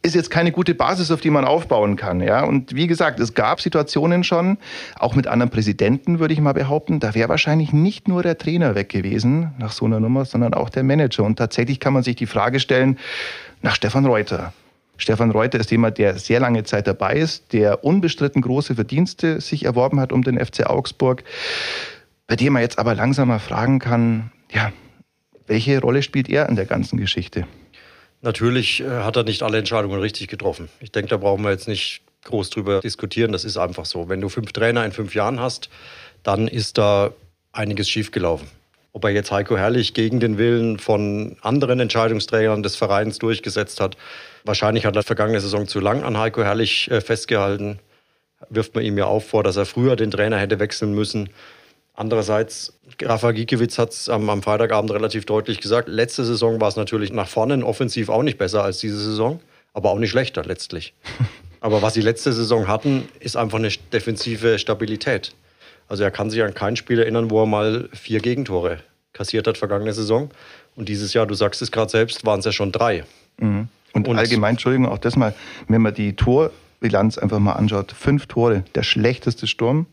Ist 0.00 0.14
jetzt 0.14 0.30
keine 0.30 0.52
gute 0.52 0.74
Basis, 0.74 1.10
auf 1.10 1.22
die 1.22 1.30
man 1.30 1.46
aufbauen 1.46 1.96
kann. 1.96 2.20
Ja? 2.20 2.44
Und 2.44 2.74
wie 2.74 2.86
gesagt, 2.86 3.20
es 3.20 3.32
gab 3.32 3.60
Situationen 3.60 4.22
schon, 4.22 4.58
auch 4.98 5.14
mit 5.14 5.26
anderen 5.26 5.50
Präsidenten, 5.50 6.18
würde 6.18 6.34
ich 6.34 6.40
mal 6.40 6.52
behaupten, 6.52 7.00
da 7.00 7.14
wäre 7.14 7.30
wahrscheinlich 7.30 7.72
nicht 7.72 8.06
nur 8.08 8.22
der 8.22 8.36
Trainer 8.36 8.74
weg 8.74 8.90
gewesen 8.90 9.54
nach 9.58 9.72
so 9.72 9.86
einer 9.86 10.00
Nummer, 10.00 10.26
sondern 10.26 10.52
auch 10.52 10.68
der 10.68 10.82
Manager. 10.82 11.24
Und 11.24 11.36
tatsächlich 11.36 11.80
kann 11.80 11.94
man 11.94 12.02
sich 12.02 12.16
die 12.16 12.26
Frage 12.26 12.60
stellen, 12.60 12.98
nach 13.62 13.74
Stefan 13.74 14.04
Reuter. 14.04 14.52
Stefan 14.96 15.30
Reuter 15.30 15.58
ist 15.58 15.70
jemand, 15.70 15.98
der 15.98 16.18
sehr 16.18 16.40
lange 16.40 16.64
Zeit 16.64 16.86
dabei 16.86 17.14
ist, 17.14 17.52
der 17.52 17.84
unbestritten 17.84 18.42
große 18.42 18.74
Verdienste 18.74 19.40
sich 19.40 19.64
erworben 19.64 20.00
hat 20.00 20.12
um 20.12 20.22
den 20.22 20.38
FC 20.44 20.66
Augsburg, 20.66 21.24
bei 22.26 22.36
dem 22.36 22.52
man 22.52 22.62
jetzt 22.62 22.78
aber 22.78 22.94
langsam 22.94 23.28
mal 23.28 23.40
fragen 23.40 23.78
kann, 23.78 24.30
ja, 24.52 24.72
welche 25.46 25.80
Rolle 25.80 26.02
spielt 26.02 26.28
er 26.28 26.48
in 26.48 26.56
der 26.56 26.66
ganzen 26.66 26.98
Geschichte? 26.98 27.46
Natürlich 28.22 28.80
äh, 28.80 28.88
hat 28.88 29.16
er 29.16 29.24
nicht 29.24 29.42
alle 29.42 29.58
Entscheidungen 29.58 30.00
richtig 30.00 30.28
getroffen. 30.28 30.70
Ich 30.80 30.92
denke, 30.92 31.10
da 31.10 31.18
brauchen 31.18 31.44
wir 31.44 31.50
jetzt 31.50 31.68
nicht 31.68 32.00
groß 32.24 32.48
drüber 32.50 32.80
diskutieren. 32.80 33.32
Das 33.32 33.44
ist 33.44 33.58
einfach 33.58 33.84
so. 33.84 34.08
Wenn 34.08 34.22
du 34.22 34.30
fünf 34.30 34.52
Trainer 34.52 34.84
in 34.84 34.92
fünf 34.92 35.14
Jahren 35.14 35.40
hast, 35.40 35.68
dann 36.22 36.48
ist 36.48 36.78
da 36.78 37.10
einiges 37.52 37.90
schiefgelaufen. 37.90 38.48
Ob 38.94 39.04
er 39.04 39.10
jetzt 39.10 39.32
Heiko 39.32 39.56
Herrlich 39.56 39.92
gegen 39.92 40.20
den 40.20 40.38
Willen 40.38 40.78
von 40.78 41.36
anderen 41.42 41.80
Entscheidungsträgern 41.80 42.62
des 42.62 42.76
Vereins 42.76 43.18
durchgesetzt 43.18 43.80
hat. 43.80 43.96
Wahrscheinlich 44.44 44.86
hat 44.86 44.94
er 44.94 45.02
vergangene 45.02 45.40
Saison 45.40 45.66
zu 45.66 45.80
lang 45.80 46.04
an 46.04 46.16
Heiko 46.16 46.44
Herrlich 46.44 46.88
äh, 46.92 47.00
festgehalten. 47.00 47.80
Wirft 48.50 48.76
man 48.76 48.84
ihm 48.84 48.96
ja 48.96 49.06
auch 49.06 49.22
vor, 49.22 49.42
dass 49.42 49.56
er 49.56 49.66
früher 49.66 49.96
den 49.96 50.12
Trainer 50.12 50.38
hätte 50.38 50.60
wechseln 50.60 50.94
müssen. 50.94 51.28
Andererseits, 51.92 52.78
Rafa 53.02 53.32
Giekewitz 53.32 53.78
hat 53.78 53.90
es 53.90 54.08
am, 54.08 54.30
am, 54.30 54.44
Freitagabend 54.44 54.92
relativ 54.92 55.26
deutlich 55.26 55.60
gesagt. 55.60 55.88
Letzte 55.88 56.24
Saison 56.24 56.60
war 56.60 56.68
es 56.68 56.76
natürlich 56.76 57.12
nach 57.12 57.28
vorne 57.28 57.66
offensiv 57.66 58.08
auch 58.08 58.22
nicht 58.22 58.38
besser 58.38 58.62
als 58.62 58.78
diese 58.78 58.98
Saison, 58.98 59.40
aber 59.72 59.90
auch 59.90 59.98
nicht 59.98 60.10
schlechter 60.10 60.44
letztlich. 60.44 60.94
aber 61.60 61.82
was 61.82 61.94
sie 61.94 62.00
letzte 62.00 62.32
Saison 62.32 62.68
hatten, 62.68 63.08
ist 63.18 63.36
einfach 63.36 63.58
eine 63.58 63.70
defensive 63.92 64.60
Stabilität. 64.60 65.34
Also 65.88 66.02
er 66.02 66.10
kann 66.10 66.30
sich 66.30 66.42
an 66.42 66.54
kein 66.54 66.76
Spiel 66.76 66.98
erinnern, 66.98 67.30
wo 67.30 67.42
er 67.42 67.46
mal 67.46 67.88
vier 67.92 68.20
Gegentore 68.20 68.78
kassiert 69.12 69.46
hat 69.46 69.58
vergangene 69.58 69.92
Saison. 69.92 70.30
Und 70.76 70.88
dieses 70.88 71.14
Jahr, 71.14 71.26
du 71.26 71.34
sagst 71.34 71.62
es 71.62 71.70
gerade 71.70 71.90
selbst, 71.90 72.26
waren 72.26 72.40
es 72.40 72.44
ja 72.44 72.52
schon 72.52 72.72
drei. 72.72 73.04
Mhm. 73.38 73.68
Und, 73.92 74.08
Und, 74.08 74.18
allgemein, 74.18 74.52
Entschuldigung, 74.52 74.88
auch 74.88 74.98
das 74.98 75.16
mal, 75.16 75.34
wenn 75.68 75.80
man 75.80 75.94
die 75.94 76.16
Torbilanz 76.16 77.16
einfach 77.16 77.38
mal 77.38 77.52
anschaut, 77.52 77.92
fünf 77.92 78.26
Tore, 78.26 78.64
der 78.74 78.82
schlechteste 78.82 79.46
Sturm 79.46 79.86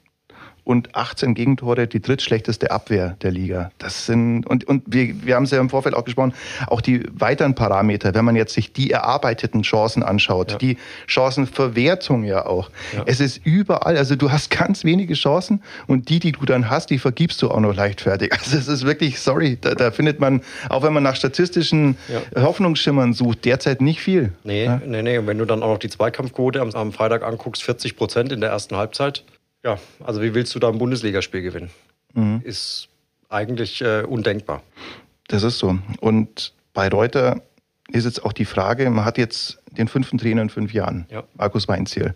und 0.63 0.96
18 0.96 1.34
Gegentore, 1.34 1.88
die 1.88 2.01
drittschlechteste 2.01 2.72
Abwehr 2.72 3.15
der 3.22 3.32
Liga. 3.32 3.72
Das 3.77 4.06
sind, 4.06 4.46
und, 4.46 4.63
und 4.65 4.84
wir, 4.86 5.25
wir 5.25 5.36
haben 5.36 5.44
es 5.44 5.51
ja 5.51 5.60
im 5.60 5.70
Vorfeld 5.70 5.96
auch 5.96 6.06
gesprochen, 6.06 6.34
auch 6.68 6.82
die 6.82 7.03
weiteren 7.12 7.56
Parameter, 7.56 8.13
wenn 8.13 8.25
man 8.25 8.36
jetzt 8.36 8.53
sich 8.53 8.72
die 8.74 8.91
erarbeiteten 8.91 9.63
Chancen 9.63 10.03
anschaut, 10.03 10.51
ja. 10.51 10.58
die 10.58 10.77
Chancenverwertung 11.08 12.24
ja 12.24 12.46
auch. 12.46 12.70
Ja. 12.96 13.03
Es 13.06 13.20
ist 13.20 13.41
überall, 13.44 13.98
also 13.98 14.15
du 14.15 14.32
hast 14.32 14.51
ganz 14.51 14.84
wenige 14.84 15.13
Chancen 15.15 15.63
und 15.88 16.10
die, 16.10 16.20
die 16.20 16.32
du 16.32 16.46
dann 16.46 16.70
hast, 16.70 16.89
die 16.89 17.00
vergibst 17.00 17.41
du 17.41 17.50
auch 17.50 17.60
noch 17.60 17.75
leichtfertig. 17.75 18.32
Also 18.41 18.58
es 18.58 18.68
ist 18.68 18.86
wirklich, 18.86 19.20
sorry, 19.20 19.58
da, 19.62 19.75
da 19.75 19.91
findet 19.91 20.20
man, 20.20 20.41
auch 20.70 20.82
wenn 20.82 20.94
man 20.94 21.03
nach 21.03 21.15
statistischen 21.15 21.96
ja. 22.08 22.41
Hoffnungsschimmern 22.41 23.13
sucht, 23.13 23.46
derzeit 23.46 23.82
nicht 23.82 24.01
viel. 24.01 24.34
Nee, 24.44 24.65
ja? 24.65 24.82
nee, 24.84 25.03
nee. 25.03 25.18
Und 25.20 25.27
wenn 25.27 25.38
du 25.38 25.46
dann 25.46 25.62
auch 25.62 25.68
noch 25.68 25.77
die 25.77 25.89
Zweikampfquote 25.89 26.60
am, 26.60 26.72
am 26.72 26.91
Freitag 26.91 27.24
anguckst, 27.24 27.63
40 27.63 27.96
Prozent 27.96 28.32
in 28.32 28.41
der 28.41 28.50
ersten 28.50 28.77
Halbzeit, 28.77 29.24
ja, 29.63 29.77
also 30.03 30.22
wie 30.22 30.34
willst 30.34 30.53
du 30.56 30.60
da 30.60 30.70
ein 30.70 30.77
Bundesligaspiel 30.77 31.41
gewinnen? 31.41 31.70
Mhm. 32.13 32.41
Ist 32.44 32.89
eigentlich 33.30 33.82
äh, 33.82 34.03
undenkbar. 34.03 34.63
Das 35.27 35.44
ist 35.44 35.60
so. 35.60 35.77
Und 36.00 36.53
bei 36.74 36.89
Reuter 36.89 37.41
ist 37.89 38.06
jetzt 38.06 38.24
auch 38.25 38.34
die 38.34 38.46
Frage, 38.46 38.89
man 38.89 39.06
hat 39.06 39.18
jetzt 39.18 39.60
den 39.72 39.88
fünften 39.88 40.18
Trainer 40.18 40.41
in 40.41 40.50
fünf 40.50 40.74
Jahren, 40.74 41.06
ja. 41.10 41.24
Markus 41.36 41.68
Weinziel. 41.68 42.13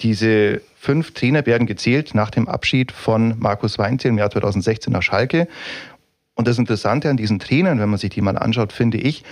Diese 0.00 0.62
fünf 0.76 1.12
Trainer 1.12 1.44
werden 1.44 1.66
gezählt 1.66 2.14
nach 2.14 2.30
dem 2.30 2.48
Abschied 2.48 2.90
von 2.90 3.38
Markus 3.38 3.78
Weinziel 3.78 4.10
im 4.10 4.18
Jahr 4.18 4.30
2016 4.30 4.92
nach 4.92 5.02
Schalke. 5.02 5.46
Und 6.40 6.48
das 6.48 6.56
Interessante 6.56 7.10
an 7.10 7.18
diesen 7.18 7.38
Trainern, 7.38 7.80
wenn 7.80 7.90
man 7.90 7.98
sich 7.98 8.08
die 8.08 8.22
mal 8.22 8.38
anschaut, 8.38 8.72
finde 8.72 8.96
ich, 8.96 9.24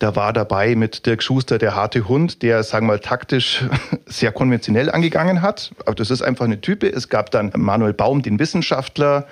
da 0.00 0.16
war 0.16 0.32
dabei 0.32 0.74
mit 0.74 1.06
Dirk 1.06 1.22
Schuster 1.22 1.58
der 1.58 1.76
harte 1.76 2.08
Hund, 2.08 2.42
der, 2.42 2.64
sagen 2.64 2.88
wir 2.88 2.94
mal, 2.94 2.98
taktisch 2.98 3.64
sehr 4.06 4.32
konventionell 4.32 4.90
angegangen 4.90 5.42
hat. 5.42 5.70
Aber 5.84 5.94
das 5.94 6.10
ist 6.10 6.22
einfach 6.22 6.44
eine 6.44 6.60
Type. 6.60 6.88
Es 6.88 7.08
gab 7.08 7.30
dann 7.30 7.52
Manuel 7.54 7.92
Baum, 7.92 8.20
den 8.20 8.40
Wissenschaftler. 8.40 9.28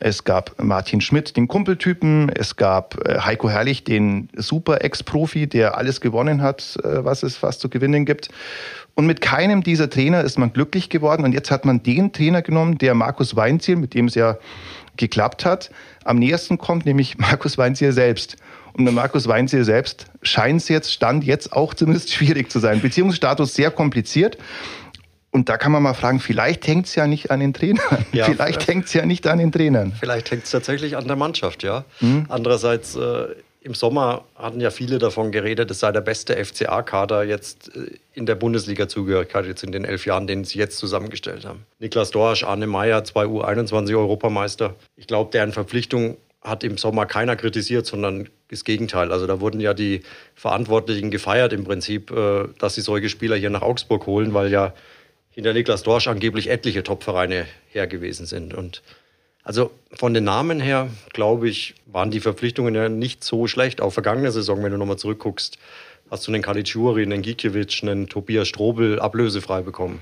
Es 0.00 0.24
gab 0.24 0.60
Martin 0.60 1.00
Schmidt, 1.00 1.36
den 1.36 1.46
Kumpeltypen. 1.46 2.30
Es 2.30 2.56
gab 2.56 2.98
äh, 3.06 3.20
Heiko 3.20 3.48
Herrlich, 3.48 3.84
den 3.84 4.28
Super-Ex-Profi, 4.34 5.46
der 5.46 5.78
alles 5.78 6.00
gewonnen 6.00 6.42
hat, 6.42 6.80
äh, 6.82 7.04
was 7.04 7.22
es 7.22 7.36
fast 7.36 7.60
zu 7.60 7.68
gewinnen 7.68 8.04
gibt. 8.06 8.28
Und 8.96 9.06
mit 9.06 9.20
keinem 9.20 9.62
dieser 9.62 9.88
Trainer 9.88 10.22
ist 10.22 10.36
man 10.36 10.52
glücklich 10.52 10.88
geworden. 10.88 11.22
Und 11.22 11.32
jetzt 11.32 11.52
hat 11.52 11.64
man 11.64 11.80
den 11.84 12.12
Trainer 12.12 12.42
genommen, 12.42 12.76
der 12.76 12.94
Markus 12.94 13.36
Weinziel, 13.36 13.76
mit 13.76 13.94
dem 13.94 14.06
es 14.06 14.16
ja 14.16 14.36
geklappt 14.96 15.44
hat, 15.44 15.70
am 16.04 16.18
nächsten 16.18 16.58
kommt, 16.58 16.86
nämlich 16.86 17.18
Markus 17.18 17.58
Weinziel 17.58 17.92
selbst. 17.92 18.36
Und 18.74 18.84
bei 18.84 18.90
Markus 18.90 19.28
Weinziel 19.28 19.64
selbst 19.64 20.06
scheint 20.22 20.62
es 20.62 20.68
jetzt, 20.68 20.92
Stand 20.92 21.24
jetzt 21.24 21.52
auch 21.52 21.74
zumindest 21.74 22.12
schwierig 22.14 22.50
zu 22.50 22.58
sein. 22.58 22.80
Beziehungsstatus 22.80 23.54
sehr 23.54 23.70
kompliziert. 23.70 24.38
Und 25.30 25.48
da 25.48 25.56
kann 25.56 25.72
man 25.72 25.82
mal 25.82 25.94
fragen, 25.94 26.20
vielleicht 26.20 26.66
hängt 26.66 26.86
es 26.86 26.94
ja 26.94 27.06
nicht 27.06 27.30
an 27.30 27.40
den 27.40 27.54
Trainern. 27.54 28.04
Ja, 28.12 28.26
vielleicht 28.26 28.66
hängt 28.66 28.86
es 28.86 28.92
ja 28.92 29.06
nicht 29.06 29.26
an 29.26 29.38
den 29.38 29.50
Trainern. 29.50 29.92
Vielleicht 29.98 30.30
hängt 30.30 30.44
es 30.44 30.50
tatsächlich 30.50 30.96
an 30.96 31.06
der 31.06 31.16
Mannschaft, 31.16 31.62
ja. 31.62 31.86
Mhm. 32.00 32.26
Andererseits, 32.28 32.94
äh, 32.96 33.28
im 33.64 33.74
Sommer 33.74 34.24
hatten 34.34 34.60
ja 34.60 34.70
viele 34.70 34.98
davon 34.98 35.30
geredet, 35.30 35.70
es 35.70 35.80
sei 35.80 35.92
der 35.92 36.00
beste 36.00 36.42
FCA-Kader 36.44 37.24
jetzt 37.24 37.74
äh, 37.76 37.96
in 38.12 38.26
der 38.26 38.34
Bundesliga-Zugehörigkeit, 38.34 39.46
jetzt 39.46 39.62
in 39.62 39.72
den 39.72 39.84
elf 39.84 40.04
Jahren, 40.04 40.26
den 40.26 40.44
sie 40.44 40.58
jetzt 40.58 40.78
zusammengestellt 40.78 41.44
haben. 41.44 41.64
Niklas 41.78 42.10
Dorsch, 42.10 42.44
Arne 42.44 42.66
Meyer, 42.66 43.04
zwei 43.04 43.24
U21-Europameister. 43.24 44.74
Ich 44.96 45.06
glaube, 45.06 45.30
deren 45.30 45.52
Verpflichtung 45.52 46.16
hat 46.42 46.64
im 46.64 46.76
Sommer 46.76 47.06
keiner 47.06 47.36
kritisiert, 47.36 47.86
sondern 47.86 48.28
das 48.48 48.64
Gegenteil. 48.64 49.12
Also 49.12 49.28
da 49.28 49.40
wurden 49.40 49.60
ja 49.60 49.74
die 49.74 50.02
Verantwortlichen 50.34 51.12
gefeiert 51.12 51.52
im 51.52 51.64
Prinzip, 51.64 52.10
äh, 52.10 52.48
dass 52.58 52.74
sie 52.74 52.80
solche 52.80 53.08
Spieler 53.08 53.36
hier 53.36 53.50
nach 53.50 53.62
Augsburg 53.62 54.06
holen, 54.06 54.34
weil 54.34 54.50
ja 54.50 54.74
hinter 55.30 55.52
Niklas 55.52 55.82
Dorsch 55.84 56.08
angeblich 56.08 56.50
etliche 56.50 56.82
Top-Vereine 56.82 57.46
her 57.68 57.86
gewesen 57.86 58.26
sind. 58.26 58.54
Und 58.54 58.82
also 59.44 59.70
von 59.92 60.14
den 60.14 60.24
Namen 60.24 60.60
her, 60.60 60.88
glaube 61.12 61.48
ich, 61.48 61.74
waren 61.86 62.10
die 62.10 62.20
Verpflichtungen 62.20 62.74
ja 62.74 62.88
nicht 62.88 63.24
so 63.24 63.46
schlecht. 63.46 63.80
Auch 63.80 63.92
vergangene 63.92 64.30
Saison, 64.30 64.62
wenn 64.62 64.72
du 64.72 64.78
nochmal 64.78 64.98
zurückguckst, 64.98 65.58
hast 66.10 66.26
du 66.26 66.32
einen 66.32 66.42
Kalitschuri, 66.42 67.02
einen 67.02 67.22
Gikiewicz, 67.22 67.82
einen 67.82 68.08
Tobias 68.08 68.48
Strobel 68.48 69.00
ablösefrei 69.00 69.62
bekommen. 69.62 70.00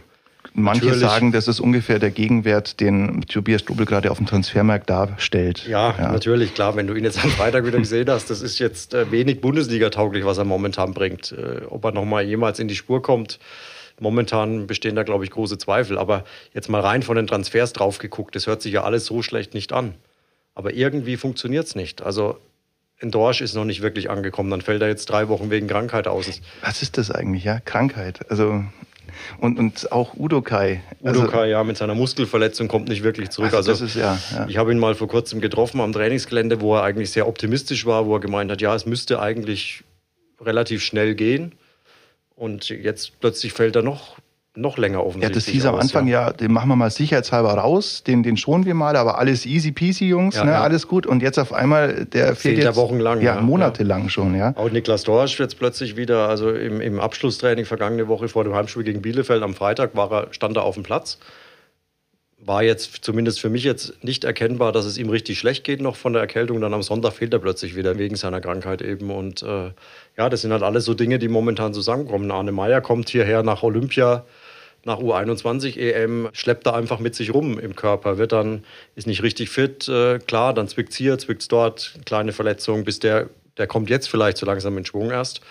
Manche 0.52 0.87
Natürlich. 0.87 1.09
sagen, 1.09 1.32
das 1.32 1.49
ist 1.49 1.61
ungefähr 1.61 1.99
der 1.99 2.11
Gegenwert, 2.11 2.80
den 2.80 3.23
Tobias 3.23 3.61
Strobel 3.61 3.87
gerade 3.87 4.11
auf 4.11 4.16
dem 4.16 4.26
Transfermarkt 4.26 4.90
darstellt. 4.90 5.66
Ja, 5.68 5.94
ja, 5.97 6.11
natürlich, 6.11 6.54
klar. 6.54 6.75
Wenn 6.76 6.87
du 6.88 6.94
ihn 6.94 7.04
jetzt 7.04 7.23
am 7.23 7.30
Freitag 7.30 7.64
wieder 7.64 7.78
gesehen 7.78 8.11
hast, 8.11 8.30
das 8.30 8.42
ist 8.42 8.59
jetzt 8.59 8.94
äh, 8.94 9.11
wenig 9.12 9.40
Bundesliga-tauglich, 9.40 10.25
was 10.25 10.38
er 10.38 10.44
momentan 10.44 10.92
bringt. 10.92 11.32
Äh, 11.32 11.66
ob 11.68 11.85
er 11.85 11.92
nochmal 11.92 12.25
jemals 12.25 12.59
in 12.59 12.66
die 12.66 12.75
Spur 12.75 13.00
kommt, 13.00 13.38
Momentan 14.00 14.66
bestehen 14.66 14.97
da, 14.97 15.02
glaube 15.02 15.25
ich, 15.25 15.30
große 15.30 15.59
Zweifel. 15.59 15.99
Aber 15.99 16.25
jetzt 16.52 16.69
mal 16.69 16.80
rein 16.80 17.02
von 17.02 17.16
den 17.16 17.26
Transfers 17.26 17.73
drauf 17.73 17.99
geguckt, 17.99 18.35
das 18.35 18.47
hört 18.47 18.62
sich 18.62 18.73
ja 18.73 18.83
alles 18.83 19.07
so 19.07 19.23
schlecht 19.23 19.54
nicht 19.54 19.73
an. 19.73 19.95
Aber 20.54 20.73
irgendwie 20.73 21.16
funktioniert 21.16 21.66
es 21.66 21.75
nicht. 21.75 22.02
Also 22.02 22.38
ein 23.00 23.11
Dorsch 23.11 23.40
ist 23.40 23.54
noch 23.54 23.64
nicht 23.64 23.83
wirklich 23.83 24.11
angekommen. 24.11 24.50
Dann 24.50 24.61
fällt 24.61 24.83
er 24.83 24.88
jetzt 24.88 25.07
drei 25.07 25.28
Wochen 25.28 25.50
wegen 25.50 25.69
Krankheit 25.69 26.09
aus. 26.09 26.40
Was 26.62 26.83
ist 26.83 26.99
das 26.99 27.11
eigentlich, 27.11 27.45
ja? 27.45 27.61
Krankheit. 27.61 28.28
Also 28.30 28.64
und, 29.38 29.59
und 29.59 29.92
auch 29.92 30.14
Udokai. 30.14 30.83
Also, 31.02 31.23
Udokai, 31.23 31.50
ja, 31.50 31.64
mit 31.64 31.76
seiner 31.76 31.95
Muskelverletzung 31.95 32.69
kommt 32.69 32.88
nicht 32.88 33.02
wirklich 33.02 33.30
zurück. 33.30 33.54
Also, 33.54 33.73
also 33.73 33.85
ist, 33.85 33.97
ja, 33.97 34.19
ja. 34.33 34.47
ich 34.49 34.57
habe 34.57 34.73
ihn 34.73 34.78
mal 34.78 34.95
vor 34.95 35.09
kurzem 35.09 35.40
getroffen 35.40 35.80
am 35.80 35.92
Trainingsgelände, 35.92 36.61
wo 36.61 36.76
er 36.76 36.83
eigentlich 36.83 37.11
sehr 37.11 37.26
optimistisch 37.26 37.87
war, 37.87 38.07
wo 38.07 38.16
er 38.16 38.21
gemeint 38.21 38.50
hat, 38.50 38.61
ja, 38.61 38.75
es 38.75 38.87
müsste 38.87 39.21
eigentlich 39.21 39.85
relativ 40.40 40.83
schnell 40.83 41.14
gehen. 41.14 41.52
Und 42.40 42.70
jetzt 42.70 43.20
plötzlich 43.20 43.52
fällt 43.52 43.76
er 43.76 43.82
noch, 43.82 44.16
noch 44.54 44.78
länger 44.78 45.04
offensichtlich 45.04 45.28
Ja, 45.28 45.35
das 45.35 45.44
hieß 45.44 45.66
am 45.66 45.75
Anfang 45.75 46.06
ja. 46.06 46.28
ja, 46.28 46.32
den 46.32 46.50
machen 46.50 46.70
wir 46.70 46.76
mal 46.76 46.90
sicherheitshalber 46.90 47.52
raus, 47.52 48.02
den, 48.02 48.23
den 48.23 48.38
schonen 48.38 48.64
wir 48.64 48.73
mal, 48.73 48.97
aber 48.97 49.18
alles 49.18 49.44
easy 49.44 49.73
peasy, 49.73 50.06
Jungs, 50.06 50.37
ja, 50.37 50.44
ne, 50.44 50.52
ja. 50.52 50.62
alles 50.62 50.88
gut. 50.88 51.04
Und 51.04 51.20
jetzt 51.20 51.38
auf 51.38 51.52
einmal, 51.52 52.06
der 52.06 52.28
fehlt, 52.28 52.38
fehlt 52.38 52.59
jetzt, 52.64 52.76
wochenlang. 52.76 53.20
Ja, 53.20 53.42
monatelang 53.42 54.09
schon, 54.09 54.35
ja. 54.35 54.54
Auch 54.56 54.70
Niklas 54.70 55.04
Dorsch 55.04 55.38
jetzt 55.38 55.59
plötzlich 55.59 55.99
wieder, 55.99 56.30
also 56.30 56.50
im, 56.50 56.80
im 56.80 56.99
Abschlusstraining 56.99 57.66
vergangene 57.66 58.09
Woche 58.09 58.28
vor 58.28 58.42
dem 58.44 58.54
Heimspiel 58.54 58.85
gegen 58.85 59.02
Bielefeld 59.02 59.42
am 59.42 59.52
Freitag 59.52 59.94
war 59.94 60.11
er, 60.11 60.28
stand 60.30 60.56
er 60.56 60.62
auf 60.62 60.76
dem 60.76 60.82
Platz 60.82 61.18
war 62.44 62.62
jetzt 62.62 63.04
zumindest 63.04 63.40
für 63.40 63.50
mich 63.50 63.64
jetzt 63.64 64.02
nicht 64.02 64.25
erkennbar, 64.25 64.73
dass 64.73 64.87
es 64.87 64.97
ihm 64.97 65.11
richtig 65.11 65.38
schlecht 65.38 65.62
geht 65.64 65.80
noch 65.82 65.97
von 65.97 66.12
der 66.14 66.23
Erkältung. 66.23 66.61
Dann 66.61 66.73
am 66.73 66.82
Sonntag 66.82 67.12
fehlt 67.12 67.32
er 67.35 67.38
plötzlich 67.38 67.76
wieder 67.76 67.99
wegen 67.99 68.16
seiner 68.16 68.40
Krankheit 68.40 68.80
eben. 68.80 69.11
Und 69.11 69.42
äh, 69.42 69.70
ja, 70.16 70.28
das 70.28 70.40
sind 70.40 70.52
halt 70.52 70.62
alles 70.62 70.85
so 70.85 70.94
Dinge, 70.94 71.18
die 71.18 71.28
momentan 71.28 71.75
zusammenkommen. 71.75 72.30
Arne 72.30 72.52
Meyer 72.52 72.80
kommt 72.80 73.11
hierher 73.11 73.42
nach 73.42 73.62
Olympia, 73.62 74.25
nach 74.85 74.99
U21 74.99 75.76
EM, 75.76 76.30
schleppt 76.32 76.66
er 76.66 76.75
einfach 76.75 76.99
mit 76.99 77.14
sich 77.14 77.35
rum 77.35 77.59
im 77.59 77.76
Körper, 77.76 78.16
wird 78.16 78.32
dann, 78.32 78.64
ist 78.97 79.06
nicht 79.06 79.23
richtig 79.23 79.50
fit, 79.50 79.87
äh, 79.88 80.18
klar, 80.18 80.54
dann 80.54 80.68
zwickt 80.68 80.94
hier, 80.94 81.18
zwickt 81.18 81.52
dort, 81.52 81.94
kleine 82.06 82.32
Verletzung, 82.32 82.85
bis 82.85 82.99
der, 82.99 83.28
der 83.59 83.66
kommt 83.66 83.90
jetzt 83.90 84.09
vielleicht 84.09 84.38
so 84.38 84.47
langsam 84.47 84.78
in 84.78 84.87
Schwung 84.87 85.11
erst. 85.11 85.42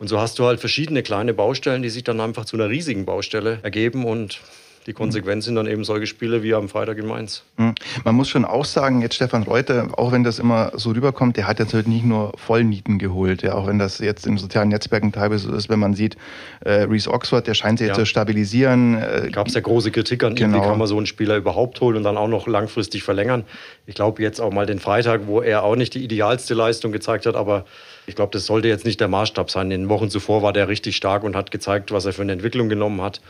Und 0.00 0.08
so 0.08 0.18
hast 0.18 0.40
du 0.40 0.44
halt 0.44 0.58
verschiedene 0.58 1.04
kleine 1.04 1.34
Baustellen, 1.34 1.82
die 1.82 1.88
sich 1.88 2.02
dann 2.02 2.20
einfach 2.20 2.46
zu 2.46 2.56
einer 2.56 2.68
riesigen 2.68 3.04
Baustelle 3.04 3.60
ergeben 3.62 4.04
und 4.04 4.40
die 4.86 4.92
Konsequenz 4.92 5.46
sind 5.46 5.54
dann 5.54 5.66
eben 5.66 5.84
solche 5.84 6.06
Spiele 6.06 6.42
wie 6.42 6.54
am 6.54 6.68
Freitag 6.68 6.98
in 6.98 7.06
Mainz. 7.06 7.42
Mhm. 7.56 7.74
Man 8.04 8.14
muss 8.14 8.28
schon 8.28 8.44
auch 8.44 8.64
sagen, 8.64 9.00
jetzt 9.00 9.14
Stefan 9.14 9.42
Reuter, 9.44 9.88
auch 9.96 10.12
wenn 10.12 10.24
das 10.24 10.38
immer 10.38 10.72
so 10.74 10.90
rüberkommt, 10.90 11.36
der 11.36 11.46
hat 11.46 11.58
jetzt 11.58 11.72
halt 11.72 11.88
nicht 11.88 12.04
nur 12.04 12.32
Vollnieten 12.36 12.98
geholt, 12.98 13.42
ja, 13.42 13.54
auch 13.54 13.66
wenn 13.66 13.78
das 13.78 13.98
jetzt 13.98 14.26
in 14.26 14.36
sozialen 14.36 14.68
Netzwerken 14.68 15.12
teilweise 15.12 15.48
so 15.48 15.54
ist, 15.54 15.68
wenn 15.68 15.78
man 15.78 15.94
sieht, 15.94 16.16
äh, 16.60 16.82
Reese 16.82 17.10
Oxford, 17.10 17.46
der 17.46 17.54
scheint 17.54 17.78
sich 17.78 17.88
ja. 17.88 17.94
jetzt 17.94 18.00
zu 18.00 18.06
stabilisieren. 18.06 18.94
Äh, 18.94 19.30
Gab 19.32 19.48
es 19.48 19.54
ja 19.54 19.60
große 19.60 19.90
Kritik 19.90 20.22
an 20.22 20.34
genau. 20.34 20.48
ihm, 20.48 20.52
wie 20.52 20.58
genau. 20.58 20.70
kann 20.70 20.78
man 20.78 20.88
so 20.88 20.96
einen 20.96 21.06
Spieler 21.06 21.36
überhaupt 21.36 21.80
holen 21.80 21.96
und 21.96 22.02
dann 22.02 22.16
auch 22.16 22.28
noch 22.28 22.46
langfristig 22.46 23.02
verlängern. 23.02 23.44
Ich 23.86 23.94
glaube 23.94 24.22
jetzt 24.22 24.40
auch 24.40 24.52
mal 24.52 24.66
den 24.66 24.78
Freitag, 24.78 25.26
wo 25.26 25.40
er 25.40 25.62
auch 25.62 25.76
nicht 25.76 25.94
die 25.94 26.04
idealste 26.04 26.54
Leistung 26.54 26.92
gezeigt 26.92 27.26
hat, 27.26 27.36
aber 27.36 27.64
ich 28.06 28.14
glaube, 28.16 28.32
das 28.32 28.46
sollte 28.46 28.68
jetzt 28.68 28.84
nicht 28.84 29.00
der 29.00 29.08
Maßstab 29.08 29.50
sein. 29.50 29.70
In 29.70 29.82
den 29.82 29.88
Wochen 29.88 30.10
zuvor 30.10 30.42
war 30.42 30.52
der 30.52 30.68
richtig 30.68 30.96
stark 30.96 31.24
und 31.24 31.34
hat 31.34 31.50
gezeigt, 31.50 31.90
was 31.90 32.04
er 32.04 32.12
für 32.12 32.22
eine 32.22 32.32
Entwicklung 32.32 32.68
genommen 32.68 33.00
hat. 33.00 33.20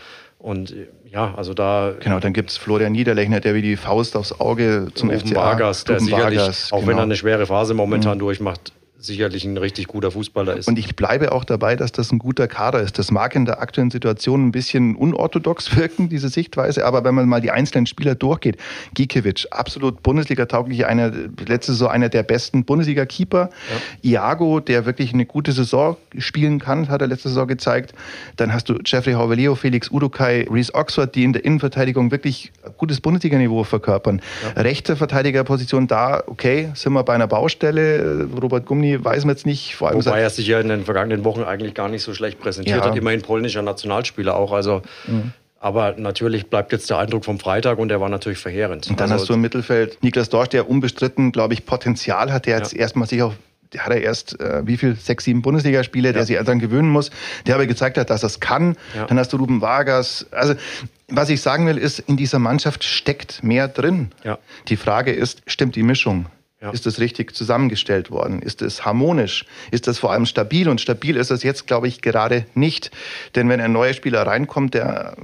Und 0.45 0.77
ja, 1.11 1.33
also 1.35 1.55
da. 1.55 1.95
Genau, 2.01 2.21
dann 2.21 2.35
gibt 2.35 2.51
es 2.51 2.59
Florian 2.59 2.93
Niederlechner, 2.93 3.41
der 3.41 3.55
wie 3.55 3.63
die 3.63 3.77
Faust 3.77 4.15
aufs 4.15 4.39
Auge 4.41 4.89
zum 4.95 5.09
Rufen 5.09 5.29
FCA. 5.29 5.37
Vargas, 5.37 5.85
der 5.85 6.01
sicherlich, 6.01 6.39
Vargas, 6.39 6.71
auch 6.71 6.81
genau. 6.81 6.91
wenn 6.91 6.99
er 6.99 7.03
eine 7.05 7.17
schwere 7.17 7.47
Phase 7.47 7.73
momentan 7.73 8.19
mhm. 8.19 8.21
durchmacht, 8.21 8.75
sicherlich 9.07 9.45
ein 9.45 9.57
richtig 9.57 9.87
guter 9.87 10.11
Fußballer 10.11 10.57
ist. 10.57 10.69
Und 10.69 10.79
ich 10.79 10.97
bleibe 10.97 11.33
auch 11.33 11.45
dabei, 11.45 11.77
dass 11.77 11.93
das 11.93 12.13
ein 12.13 12.19
guter 12.19 12.49
Kader 12.49 12.81
ist. 12.81 12.99
Das 12.99 13.11
mag 13.11 13.35
in 13.35 13.45
der 13.45 13.61
aktuellen 13.61 13.91
Situation 13.91 14.47
ein 14.47 14.53
bisschen 14.53 14.97
unorthodox 14.97 15.77
wirken, 15.77 16.09
diese 16.09 16.29
Sichtweise, 16.29 16.85
aber 16.87 17.05
wenn 17.05 17.15
man 17.15 17.29
mal 17.29 17.41
die 17.41 17.51
einzelnen 17.51 17.87
Spieler 17.87 18.15
durchgeht, 18.15 18.57
Gikiewicz, 18.95 19.47
absolut 19.51 20.03
Bundesliga-tauglich, 20.03 20.87
einer, 20.87 21.13
letzte 21.47 21.73
Saison 21.73 21.89
einer 21.89 22.09
der 22.09 22.23
besten 22.23 22.65
Bundesliga-Keeper. 22.65 23.51
Ja. 24.03 24.11
Iago, 24.11 24.61
der 24.61 24.87
wirklich 24.87 25.13
eine 25.13 25.27
gute 25.27 25.53
Saison 25.53 25.97
spielen 26.19 26.59
kann, 26.59 26.89
hat 26.89 27.01
er 27.01 27.09
letzte 27.09 27.29
Saison 27.29 27.47
gezeigt. 27.47 27.95
Dann 28.37 28.53
hast 28.53 28.69
du 28.69 28.79
Jeffrey 28.85 29.15
Hauveleo, 29.15 29.55
Felix 29.55 29.91
Udukai, 29.91 30.47
Reese 30.51 30.75
Oxford, 30.75 31.15
die 31.15 31.25
in 31.25 31.33
der 31.33 31.45
Innenverteidigung 31.45 32.11
wirklich 32.11 32.53
gutes 32.77 33.01
Bundesliga-Niveau 33.01 33.65
verkörpern. 33.65 34.21
Ja. 34.43 34.63
Rechte 34.63 34.97
Verteidigerposition 34.97 35.87
da, 35.87 36.23
okay, 36.27 36.71
sind 36.75 36.93
wir 36.93 37.03
bei 37.03 37.15
einer 37.15 37.27
Baustelle. 37.27 38.29
Robert 38.41 38.67
Gumni 38.67 38.94
weiß 39.03 39.25
man 39.25 39.35
jetzt 39.35 39.47
nicht. 39.47 39.77
Vor 39.77 39.89
allem 39.89 40.05
Wobei 40.05 40.21
er 40.21 40.31
sich 40.31 40.47
ja 40.47 40.61
in 40.61 40.69
den 40.69 40.85
vergangenen 40.85 41.25
Wochen 41.25 41.43
eigentlich 41.43 41.75
gar 41.75 41.89
nicht 41.89 42.03
so 42.03 42.15
schlecht 42.15 42.39
präsentiert 42.39 42.79
ja. 42.79 42.91
hat. 42.91 42.97
Immerhin 42.97 43.23
polnischer 43.23 43.63
Nationalspieler 43.63 44.37
auch. 44.37 44.53
Also 44.53 44.83
mhm. 45.07 45.33
Aber 45.65 45.95
natürlich 45.97 46.51
bleibt 46.51 46.73
jetzt 46.73 46.91
der 46.91 46.99
Eindruck 46.99 47.25
vom 47.25 47.39
Freitag 47.39 47.79
und 47.79 47.89
der 47.89 47.99
war 47.99 48.11
natürlich 48.11 48.39
verheerend. 48.39 48.91
Und 48.91 49.01
dann 49.01 49.11
also, 49.11 49.23
hast 49.23 49.31
du 49.31 49.33
im 49.33 49.41
Mittelfeld 49.41 49.97
Niklas 50.03 50.29
Dorsch, 50.29 50.51
der 50.51 50.69
unbestritten, 50.69 51.33
glaube 51.33 51.55
ich, 51.55 51.65
Potenzial 51.65 52.31
hat, 52.35 52.45
der 52.45 52.59
jetzt 52.59 52.75
erstmal 52.75 53.09
sich 53.09 53.23
auf 53.23 53.33
der 53.73 53.85
hat 53.85 53.93
er 53.93 54.01
erst 54.01 54.41
äh, 54.41 54.67
wie 54.67 54.77
viel, 54.77 54.95
sechs, 54.95 55.25
sieben 55.25 55.43
Bundesligaspiele, 55.43 56.09
ja. 56.09 56.13
der 56.13 56.27
sich 56.27 56.37
daran 56.37 56.61
gewöhnen 56.61 56.89
muss, 56.89 57.11
der 57.47 57.57
aber 57.57 57.67
gezeigt 57.67 57.99
hat, 57.99 58.11
dass 58.11 58.23
er 58.23 58.29
es 58.29 58.41
kann. 58.41 58.77
Ja. 58.95 59.07
Dann 59.07 59.19
hast 59.19 59.33
du 59.33 59.37
Ruben 59.37 59.61
Vargas. 59.61 60.27
Also 60.31 60.55
was 61.09 61.29
ich 61.29 61.41
sagen 61.41 61.67
will, 61.67 61.79
ist, 61.79 61.99
in 61.99 62.17
dieser 62.17 62.39
Mannschaft 62.39 62.85
steckt 62.85 63.43
mehr 63.43 63.67
drin. 63.67 64.13
Ja. 64.23 64.39
Die 64.69 64.77
Frage 64.77 65.13
ist, 65.13 65.43
stimmt 65.47 65.77
die 65.77 65.83
Mischung? 65.83 66.27
Ja. 66.61 66.71
Ist 66.71 66.87
das 66.87 66.99
richtig 66.99 67.35
zusammengestellt 67.35 68.11
worden? 68.11 68.41
Ist 68.41 68.63
es 68.63 68.87
harmonisch? 68.87 69.45
Ist 69.71 69.87
das 69.87 69.99
vor 69.99 70.13
allem 70.13 70.25
stabil? 70.25 70.69
Und 70.69 70.81
stabil 70.81 71.17
ist 71.17 71.31
es 71.31 71.43
jetzt, 71.43 71.67
glaube 71.67 71.89
ich, 71.89 72.01
gerade 72.01 72.47
nicht. 72.55 72.91
Denn 73.35 73.49
wenn 73.49 73.61
ein 73.61 73.73
neuer 73.73 73.93
Spieler 73.93 74.23
reinkommt, 74.27 74.73
der, 74.73 75.17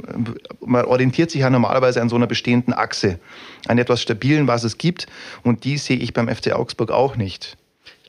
man 0.61 0.85
orientiert 0.85 1.31
sich 1.31 1.41
ja 1.41 1.49
normalerweise 1.49 2.03
an 2.03 2.09
so 2.11 2.17
einer 2.17 2.27
bestehenden 2.27 2.75
Achse, 2.75 3.21
an 3.69 3.79
etwas 3.79 4.03
Stabilen, 4.03 4.49
was 4.49 4.65
es 4.65 4.77
gibt. 4.77 5.07
Und 5.43 5.65
die 5.65 5.79
sehe 5.79 5.97
ich 5.97 6.13
beim 6.13 6.29
FC 6.29 6.53
Augsburg 6.53 6.91
auch 6.91 7.17
nicht. 7.17 7.57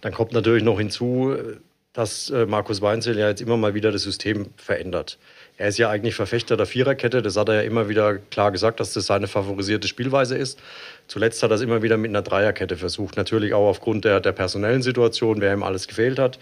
Dann 0.02 0.14
kommt 0.14 0.34
natürlich 0.34 0.64
noch 0.64 0.80
hinzu, 0.80 1.34
dass 1.94 2.30
äh, 2.30 2.46
Markus 2.46 2.82
Weinzel 2.82 3.18
ja 3.18 3.28
jetzt 3.28 3.42
immer 3.42 3.58
mal 3.58 3.74
wieder 3.74 3.92
das 3.92 4.04
System 4.04 4.48
verändert. 4.56 5.18
Er 5.58 5.68
ist 5.68 5.78
ja 5.78 5.90
eigentlich 5.90 6.16
Verfechter 6.16 6.56
der 6.56 6.66
Viererkette, 6.66 7.22
das 7.22 7.36
hat 7.36 7.50
er 7.50 7.56
ja 7.56 7.62
immer 7.62 7.90
wieder 7.90 8.18
klar 8.18 8.52
gesagt, 8.52 8.80
dass 8.80 8.94
das 8.94 9.06
seine 9.06 9.28
favorisierte 9.28 9.88
Spielweise 9.88 10.38
ist. 10.38 10.60
Zuletzt 11.08 11.44
hat 11.44 11.52
er 11.52 11.56
es 11.56 11.62
immer 11.62 11.82
wieder 11.82 11.98
mit 11.98 12.10
einer 12.10 12.22
Dreierkette 12.22 12.78
versucht, 12.78 13.18
natürlich 13.18 13.54
auch 13.54 13.68
aufgrund 13.68 14.06
der, 14.06 14.22
der 14.22 14.32
personellen 14.32 14.82
Situation, 14.82 15.42
wer 15.42 15.54
ihm 15.54 15.64
alles 15.64 15.88
gefehlt 15.88 16.18
hat. 16.18 16.40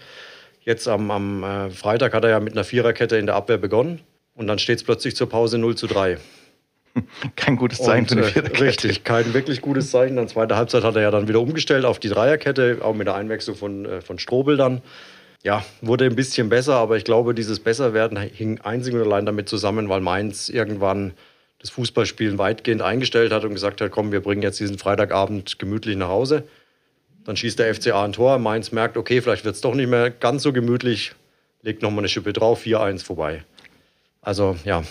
Jetzt 0.62 0.86
am, 0.86 1.10
am 1.10 1.42
äh, 1.42 1.70
Freitag 1.70 2.14
hat 2.14 2.24
er 2.24 2.30
ja 2.30 2.40
mit 2.40 2.52
einer 2.52 2.64
Viererkette 2.64 3.16
in 3.16 3.26
der 3.26 3.34
Abwehr 3.34 3.58
begonnen 3.58 4.00
und 4.34 4.46
dann 4.46 4.58
steht 4.58 4.78
es 4.78 4.84
plötzlich 4.84 5.16
zur 5.16 5.28
Pause 5.28 5.58
0 5.58 5.74
zu 5.74 5.88
3. 5.88 6.18
Kein 7.36 7.56
gutes 7.56 7.78
Zeichen 7.78 8.02
und, 8.02 8.08
für 8.08 8.14
eine 8.18 8.26
äh, 8.26 8.30
Viererkette. 8.30 8.64
Richtig, 8.64 9.04
kein 9.04 9.32
wirklich 9.32 9.60
gutes 9.62 9.90
Zeichen. 9.90 10.16
Dann 10.16 10.28
zweite 10.28 10.56
Halbzeit 10.56 10.82
hat 10.82 10.96
er 10.96 11.02
ja 11.02 11.10
dann 11.10 11.28
wieder 11.28 11.40
umgestellt 11.40 11.84
auf 11.84 11.98
die 11.98 12.08
Dreierkette, 12.08 12.78
auch 12.82 12.94
mit 12.94 13.06
der 13.06 13.14
Einwechslung 13.14 13.56
von, 13.56 14.02
von 14.02 14.18
Strobel 14.18 14.56
dann 14.56 14.82
ja, 15.42 15.64
wurde 15.80 16.04
ein 16.04 16.16
bisschen 16.16 16.48
besser, 16.48 16.74
aber 16.74 16.96
ich 16.96 17.04
glaube, 17.04 17.34
dieses 17.34 17.60
Besserwerden 17.60 18.18
hing 18.18 18.60
einzig 18.60 18.94
und 18.94 19.00
allein 19.00 19.24
damit 19.26 19.48
zusammen, 19.48 19.88
weil 19.88 20.00
Mainz 20.00 20.48
irgendwann 20.48 21.12
das 21.60 21.70
Fußballspielen 21.70 22.38
weitgehend 22.38 22.82
eingestellt 22.82 23.32
hat 23.32 23.44
und 23.44 23.54
gesagt 23.54 23.80
hat, 23.80 23.90
komm, 23.90 24.12
wir 24.12 24.20
bringen 24.20 24.42
jetzt 24.42 24.60
diesen 24.60 24.78
Freitagabend 24.78 25.58
gemütlich 25.58 25.96
nach 25.96 26.08
Hause. 26.08 26.44
Dann 27.24 27.36
schießt 27.36 27.58
der 27.58 27.74
FCA 27.74 28.04
ein 28.04 28.12
Tor, 28.12 28.38
Mainz 28.38 28.72
merkt, 28.72 28.96
okay, 28.96 29.20
vielleicht 29.20 29.44
wird 29.44 29.54
es 29.54 29.60
doch 29.60 29.74
nicht 29.74 29.88
mehr 29.88 30.10
ganz 30.10 30.42
so 30.42 30.52
gemütlich, 30.52 31.12
legt 31.62 31.82
nochmal 31.82 32.00
eine 32.00 32.08
Schippe 32.08 32.32
drauf, 32.32 32.62
4-1 32.64 33.04
vorbei. 33.04 33.44
Also 34.22 34.56
ja. 34.64 34.82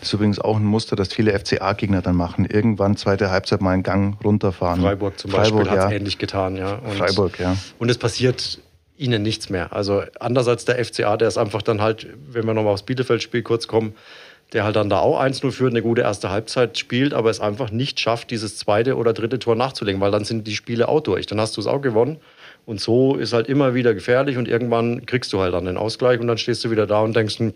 Das 0.00 0.08
ist 0.08 0.12
übrigens 0.14 0.38
auch 0.38 0.56
ein 0.56 0.64
Muster, 0.64 0.94
das 0.94 1.12
viele 1.12 1.36
FCA-Gegner 1.36 2.02
dann 2.02 2.14
machen. 2.14 2.44
Irgendwann 2.44 2.96
zweite 2.96 3.30
Halbzeit 3.30 3.60
mal 3.60 3.72
einen 3.72 3.82
Gang 3.82 4.22
runterfahren. 4.22 4.80
Freiburg 4.80 5.18
zum 5.18 5.30
Freiburg, 5.30 5.64
Beispiel 5.64 5.70
hat 5.70 5.86
es 5.86 5.92
ähnlich 5.92 6.18
getan, 6.18 6.56
ja. 6.56 6.74
Und, 6.74 6.94
Freiburg, 6.94 7.38
ja. 7.40 7.56
Und 7.78 7.88
es 7.90 7.98
passiert 7.98 8.60
ihnen 8.98 9.22
nichts 9.22 9.48
mehr. 9.48 9.72
Also 9.72 10.02
anders 10.20 10.48
als 10.48 10.64
der 10.64 10.84
FCA, 10.84 11.16
der 11.16 11.28
ist 11.28 11.38
einfach 11.38 11.62
dann 11.62 11.80
halt, 11.80 12.06
wenn 12.30 12.46
wir 12.46 12.54
nochmal 12.54 12.74
aufs 12.74 12.82
Bielefeld-Spiel 12.82 13.42
kurz 13.42 13.68
kommen, 13.68 13.94
der 14.52 14.64
halt 14.64 14.76
dann 14.76 14.88
da 14.88 14.98
auch 15.00 15.20
1-0 15.20 15.50
führt, 15.52 15.72
eine 15.72 15.82
gute 15.82 16.02
erste 16.02 16.30
Halbzeit 16.30 16.78
spielt, 16.78 17.12
aber 17.12 17.30
es 17.30 17.40
einfach 17.40 17.70
nicht 17.70 18.00
schafft, 18.00 18.30
dieses 18.30 18.56
zweite 18.56 18.96
oder 18.96 19.12
dritte 19.12 19.38
Tor 19.38 19.54
nachzulegen, 19.56 20.00
weil 20.00 20.10
dann 20.10 20.24
sind 20.24 20.46
die 20.46 20.54
Spiele 20.54 20.88
auch 20.88 21.00
durch. 21.00 21.26
Dann 21.26 21.40
hast 21.40 21.56
du 21.56 21.60
es 21.60 21.66
auch 21.66 21.80
gewonnen. 21.80 22.18
Und 22.64 22.80
so 22.80 23.16
ist 23.16 23.32
halt 23.32 23.48
immer 23.48 23.74
wieder 23.74 23.94
gefährlich 23.94 24.36
und 24.36 24.48
irgendwann 24.48 25.06
kriegst 25.06 25.32
du 25.32 25.40
halt 25.40 25.54
dann 25.54 25.64
den 25.64 25.76
Ausgleich 25.76 26.20
und 26.20 26.26
dann 26.26 26.38
stehst 26.38 26.64
du 26.64 26.70
wieder 26.70 26.86
da 26.86 27.00
und 27.00 27.14
denkst, 27.14 27.38
hm, 27.38 27.54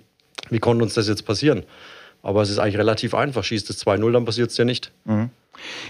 wie 0.50 0.58
konnte 0.58 0.84
uns 0.84 0.94
das 0.94 1.08
jetzt 1.08 1.26
passieren? 1.26 1.64
Aber 2.22 2.42
es 2.42 2.50
ist 2.50 2.58
eigentlich 2.58 2.78
relativ 2.78 3.14
einfach. 3.14 3.42
Schießt 3.42 3.68
es 3.70 3.84
2-0, 3.84 4.12
dann 4.12 4.24
passiert 4.24 4.50
es 4.50 4.56
dir 4.56 4.64
nicht. 4.64 4.92
Mhm. 5.04 5.30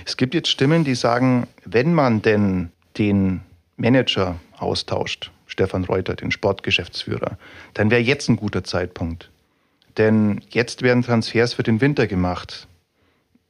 Es 0.05 0.17
gibt 0.17 0.35
jetzt 0.35 0.49
Stimmen, 0.49 0.85
die 0.85 0.95
sagen, 0.95 1.47
wenn 1.65 1.95
man 1.95 2.23
denn 2.23 2.71
den 2.99 3.43
Manager 3.77 4.37
austauscht, 4.59 5.31
Stefan 5.53 5.85
Reuter, 5.85 6.15
den 6.15 6.31
Sportgeschäftsführer, 6.31 7.37
dann 7.75 7.91
wäre 7.91 8.01
jetzt 8.01 8.29
ein 8.29 8.37
guter 8.37 8.65
Zeitpunkt. 8.65 9.31
Denn 9.99 10.41
jetzt 10.49 10.81
werden 10.81 11.03
Transfers 11.03 11.53
für 11.53 11.63
den 11.63 11.83
Winter 11.83 12.07
gemacht 12.07 12.67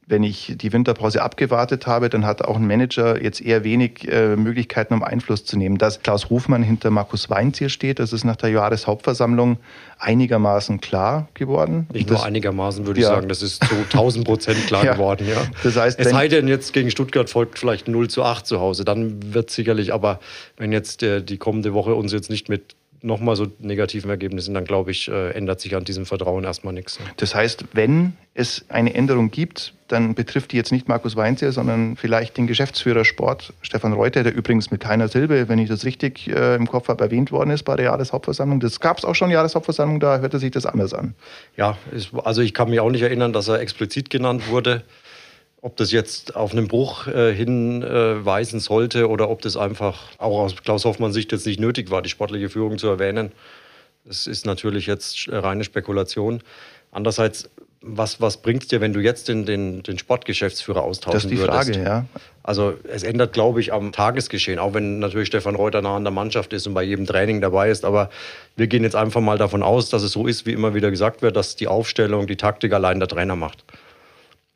wenn 0.05 0.23
ich 0.23 0.53
die 0.57 0.73
Winterpause 0.73 1.21
abgewartet 1.21 1.87
habe, 1.87 2.09
dann 2.09 2.25
hat 2.25 2.41
auch 2.43 2.57
ein 2.57 2.67
Manager 2.67 3.21
jetzt 3.21 3.41
eher 3.41 3.63
wenig 3.63 4.11
äh, 4.11 4.35
Möglichkeiten, 4.35 4.93
um 4.93 5.03
Einfluss 5.03 5.45
zu 5.45 5.57
nehmen. 5.57 5.77
Dass 5.77 6.01
Klaus 6.01 6.29
Hofmann 6.29 6.63
hinter 6.63 6.89
Markus 6.89 7.29
Weinzier 7.29 7.69
steht, 7.69 7.99
das 7.99 8.11
ist 8.11 8.23
nach 8.23 8.35
der 8.35 8.49
Jahreshauptversammlung 8.49 9.57
einigermaßen 9.97 10.81
klar 10.81 11.29
geworden. 11.33 11.87
Nicht 11.93 12.09
das, 12.09 12.17
nur 12.17 12.25
einigermaßen, 12.25 12.85
würde 12.85 13.01
ja. 13.01 13.09
ich 13.09 13.15
sagen, 13.15 13.29
das 13.29 13.41
ist 13.41 13.63
zu 13.63 13.75
1000 13.75 14.25
Prozent 14.25 14.57
klar 14.67 14.83
ja. 14.83 14.93
geworden. 14.93 15.27
Ja. 15.27 15.41
Das 15.63 15.77
heißt, 15.77 15.99
es 15.99 16.09
sei 16.09 16.27
denn, 16.27 16.47
jetzt 16.47 16.73
gegen 16.73 16.91
Stuttgart 16.91 17.29
folgt 17.29 17.57
vielleicht 17.57 17.87
0 17.87 18.09
zu 18.09 18.23
8 18.23 18.45
zu 18.45 18.59
Hause, 18.59 18.83
dann 18.83 19.33
wird 19.33 19.49
sicherlich, 19.51 19.93
aber 19.93 20.19
wenn 20.57 20.71
jetzt 20.71 21.01
der, 21.01 21.21
die 21.21 21.37
kommende 21.37 21.73
Woche 21.73 21.95
uns 21.95 22.11
jetzt 22.11 22.29
nicht 22.29 22.49
mit 22.49 22.75
nochmal 23.03 23.35
so 23.35 23.47
negativen 23.59 24.09
Ergebnissen, 24.09 24.53
dann 24.53 24.65
glaube 24.65 24.91
ich, 24.91 25.09
äh, 25.09 25.31
ändert 25.31 25.59
sich 25.59 25.75
an 25.75 25.83
diesem 25.83 26.05
Vertrauen 26.05 26.43
erstmal 26.43 26.73
nichts. 26.73 26.99
Das 27.17 27.35
heißt, 27.35 27.65
wenn 27.73 28.13
es 28.33 28.65
eine 28.69 28.93
Änderung 28.93 29.29
gibt, 29.29 29.73
dann 29.89 30.15
betrifft 30.15 30.53
die 30.53 30.57
jetzt 30.57 30.71
nicht 30.71 30.87
Markus 30.87 31.15
Weinzierr, 31.15 31.51
sondern 31.51 31.97
vielleicht 31.97 32.37
den 32.37 32.47
Geschäftsführer 32.47 33.05
Sport, 33.05 33.53
Stefan 33.61 33.93
Reuter, 33.93 34.23
der 34.23 34.33
übrigens 34.33 34.71
mit 34.71 34.81
keiner 34.81 35.07
Silbe, 35.07 35.49
wenn 35.49 35.59
ich 35.59 35.69
das 35.69 35.85
richtig 35.85 36.27
äh, 36.29 36.55
im 36.55 36.67
Kopf 36.67 36.87
habe, 36.87 37.03
erwähnt 37.03 37.31
worden 37.31 37.51
ist 37.51 37.63
bei 37.63 37.75
der 37.75 37.85
Jahreshauptversammlung. 37.85 38.59
Das 38.59 38.79
gab 38.79 38.97
es 38.97 39.05
auch 39.05 39.13
schon, 39.13 39.29
Jahreshauptversammlung, 39.29 39.99
da 39.99 40.19
hörte 40.19 40.39
sich 40.39 40.51
das 40.51 40.65
anders 40.65 40.93
an. 40.93 41.13
Ja, 41.57 41.77
also 42.23 42.41
ich 42.41 42.53
kann 42.53 42.69
mich 42.69 42.79
auch 42.79 42.89
nicht 42.89 43.03
erinnern, 43.03 43.33
dass 43.33 43.49
er 43.49 43.59
explizit 43.59 44.09
genannt 44.09 44.49
wurde. 44.49 44.83
Ob 45.63 45.77
das 45.77 45.93
jetzt 45.93 46.35
auf 46.35 46.51
einen 46.51 46.67
Bruch 46.67 47.07
äh, 47.07 47.33
hinweisen 47.33 48.57
äh, 48.57 48.61
sollte 48.61 49.07
oder 49.07 49.29
ob 49.29 49.41
das 49.41 49.55
einfach 49.55 50.09
auch 50.17 50.41
aus 50.41 50.57
Klaus 50.57 50.83
Hoffmann 50.83 51.13
Sicht 51.13 51.31
jetzt 51.31 51.45
nicht 51.45 51.57
nötig 51.57 51.89
war, 51.89 52.01
die 52.01 52.09
sportliche 52.09 52.49
Führung 52.49 52.77
zu 52.77 52.87
erwähnen, 52.87 53.31
das 54.03 54.27
ist 54.27 54.45
natürlich 54.45 54.87
jetzt 54.87 55.29
reine 55.31 55.63
Spekulation. 55.63 56.41
Andererseits, 56.91 57.49
was, 57.79 58.19
was 58.19 58.41
bringt 58.41 58.63
es 58.63 58.67
dir, 58.67 58.81
wenn 58.81 58.91
du 58.91 58.99
jetzt 58.99 59.29
den, 59.29 59.45
den, 59.45 59.83
den 59.83 59.97
Sportgeschäftsführer 59.97 60.83
austauschen 60.83 61.31
würdest? 61.31 61.47
Das 61.47 61.67
ist 61.67 61.75
die 61.75 61.77
würdest? 61.77 61.85
Frage, 61.85 62.09
ja. 62.11 62.19
Also 62.43 62.73
es 62.83 63.03
ändert, 63.03 63.31
glaube 63.31 63.61
ich, 63.61 63.71
am 63.71 63.93
Tagesgeschehen, 63.93 64.59
auch 64.59 64.73
wenn 64.73 64.99
natürlich 64.99 65.29
Stefan 65.29 65.55
Reuter 65.55 65.81
nah 65.81 65.95
an 65.95 66.03
der 66.03 66.11
Mannschaft 66.11 66.51
ist 66.51 66.67
und 66.67 66.73
bei 66.73 66.83
jedem 66.83 67.05
Training 67.05 67.39
dabei 67.39 67.69
ist. 67.69 67.85
Aber 67.85 68.09
wir 68.57 68.67
gehen 68.67 68.83
jetzt 68.83 68.97
einfach 68.97 69.21
mal 69.21 69.37
davon 69.37 69.63
aus, 69.63 69.89
dass 69.89 70.03
es 70.03 70.11
so 70.11 70.27
ist, 70.27 70.45
wie 70.45 70.51
immer 70.51 70.73
wieder 70.73 70.91
gesagt 70.91 71.21
wird, 71.21 71.37
dass 71.37 71.55
die 71.55 71.69
Aufstellung, 71.69 72.27
die 72.27 72.35
Taktik 72.35 72.73
allein 72.73 72.99
der 72.99 73.07
Trainer 73.07 73.37
macht. 73.37 73.63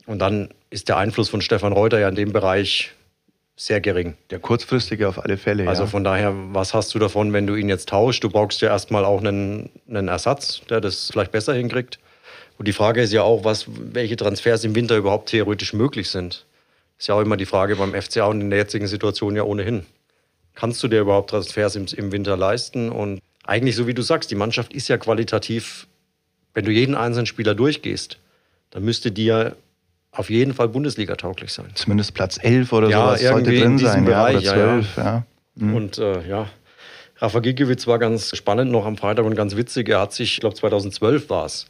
Und 0.07 0.19
dann 0.19 0.49
ist 0.69 0.89
der 0.89 0.97
Einfluss 0.97 1.29
von 1.29 1.41
Stefan 1.41 1.73
Reuter 1.73 1.99
ja 1.99 2.09
in 2.09 2.15
dem 2.15 2.31
Bereich 2.31 2.93
sehr 3.57 3.81
gering. 3.81 4.15
Der 4.29 4.39
kurzfristige 4.39 5.07
auf 5.07 5.23
alle 5.23 5.37
Fälle. 5.37 5.67
Also 5.67 5.83
ja. 5.83 5.87
von 5.87 6.03
daher, 6.03 6.33
was 6.53 6.73
hast 6.73 6.95
du 6.95 6.99
davon, 6.99 7.33
wenn 7.33 7.45
du 7.45 7.55
ihn 7.55 7.69
jetzt 7.69 7.89
tauschst? 7.89 8.23
Du 8.23 8.29
brauchst 8.29 8.61
ja 8.61 8.69
erstmal 8.69 9.03
auch 9.03 9.19
einen, 9.19 9.69
einen 9.89 10.07
Ersatz, 10.07 10.61
der 10.69 10.79
das 10.79 11.09
vielleicht 11.11 11.31
besser 11.31 11.53
hinkriegt. 11.53 11.99
Und 12.57 12.67
die 12.67 12.73
Frage 12.73 13.01
ist 13.01 13.11
ja 13.11 13.23
auch, 13.23 13.43
was, 13.43 13.65
welche 13.67 14.15
Transfers 14.15 14.63
im 14.63 14.75
Winter 14.75 14.95
überhaupt 14.95 15.29
theoretisch 15.29 15.73
möglich 15.73 16.09
sind. 16.09 16.45
Ist 16.97 17.07
ja 17.07 17.15
auch 17.15 17.21
immer 17.21 17.37
die 17.37 17.45
Frage 17.45 17.75
beim 17.75 17.93
FCA 17.93 18.25
und 18.25 18.41
in 18.41 18.49
der 18.49 18.59
jetzigen 18.59 18.87
Situation 18.87 19.35
ja 19.35 19.43
ohnehin. 19.43 19.85
Kannst 20.55 20.81
du 20.81 20.87
dir 20.87 21.01
überhaupt 21.01 21.31
Transfers 21.31 21.75
im, 21.75 21.85
im 21.95 22.11
Winter 22.11 22.37
leisten? 22.37 22.89
Und 22.91 23.21
eigentlich, 23.43 23.75
so 23.75 23.87
wie 23.87 23.93
du 23.93 24.01
sagst, 24.01 24.31
die 24.31 24.35
Mannschaft 24.35 24.73
ist 24.73 24.87
ja 24.87 24.97
qualitativ, 24.97 25.87
wenn 26.53 26.65
du 26.65 26.71
jeden 26.71 26.95
einzelnen 26.95 27.25
Spieler 27.25 27.53
durchgehst, 27.53 28.19
dann 28.71 28.83
müsste 28.83 29.11
dir 29.11 29.55
auf 30.11 30.29
jeden 30.29 30.53
Fall 30.53 30.69
Bundesliga 30.69 31.15
tauglich 31.15 31.53
sein. 31.53 31.67
Zumindest 31.75 32.13
Platz 32.13 32.39
11 32.41 32.73
oder 32.73 32.89
ja, 32.89 33.07
sowas 33.07 33.21
sollte 33.21 33.51
drin 33.51 33.77
sein. 33.77 34.05
Bereich, 34.05 34.43
ja, 34.43 34.53
oder 34.53 34.81
12, 34.81 34.97
ja. 34.97 35.03
ja. 35.03 35.23
Mhm. 35.55 35.75
Und 35.75 35.97
äh, 35.97 36.27
ja, 36.27 36.47
Rafa 37.19 37.39
Gikiewicz 37.39 37.87
war 37.87 37.99
ganz 37.99 38.35
spannend 38.35 38.71
noch 38.71 38.85
am 38.85 38.97
Freitag 38.97 39.25
und 39.25 39.35
ganz 39.35 39.55
witzig. 39.55 39.89
Er 39.89 40.01
hat 40.01 40.13
sich, 40.13 40.33
ich 40.33 40.39
glaube 40.39 40.55
2012 40.55 41.29
war 41.29 41.45
es, 41.45 41.65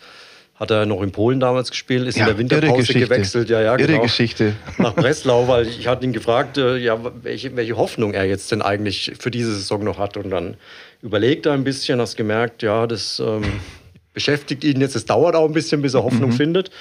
hat 0.55 0.71
er 0.71 0.85
noch 0.85 1.01
in 1.01 1.11
Polen 1.11 1.39
damals 1.39 1.69
gespielt, 1.69 2.07
ist 2.07 2.17
ja, 2.17 2.23
in 2.23 2.29
der 2.29 2.37
Winterpause 2.37 2.93
gewechselt. 2.93 3.49
Ja, 3.49 3.61
ja, 3.61 3.77
irre 3.77 3.87
genau, 3.87 4.01
Geschichte. 4.01 4.53
Nach 4.77 4.93
Breslau, 4.93 5.47
weil 5.47 5.67
ich 5.79 5.87
hatte 5.87 6.05
ihn 6.05 6.13
gefragt, 6.13 6.57
äh, 6.57 6.77
ja, 6.77 6.99
welche, 7.21 7.55
welche 7.55 7.77
Hoffnung 7.77 8.13
er 8.13 8.25
jetzt 8.25 8.51
denn 8.51 8.61
eigentlich 8.61 9.13
für 9.19 9.31
diese 9.31 9.53
Saison 9.53 9.83
noch 9.83 9.99
hat. 9.99 10.17
Und 10.17 10.31
dann 10.31 10.57
überlegt 11.01 11.45
er 11.45 11.53
ein 11.53 11.63
bisschen, 11.63 12.01
hast 12.01 12.17
gemerkt, 12.17 12.63
ja, 12.63 12.87
das 12.87 13.19
ähm, 13.19 13.43
beschäftigt 14.13 14.63
ihn 14.63 14.81
jetzt. 14.81 14.95
Es 14.95 15.05
dauert 15.05 15.35
auch 15.35 15.45
ein 15.45 15.53
bisschen, 15.53 15.81
bis 15.81 15.93
er 15.93 16.03
Hoffnung 16.03 16.31
mhm. 16.31 16.35
findet. 16.35 16.71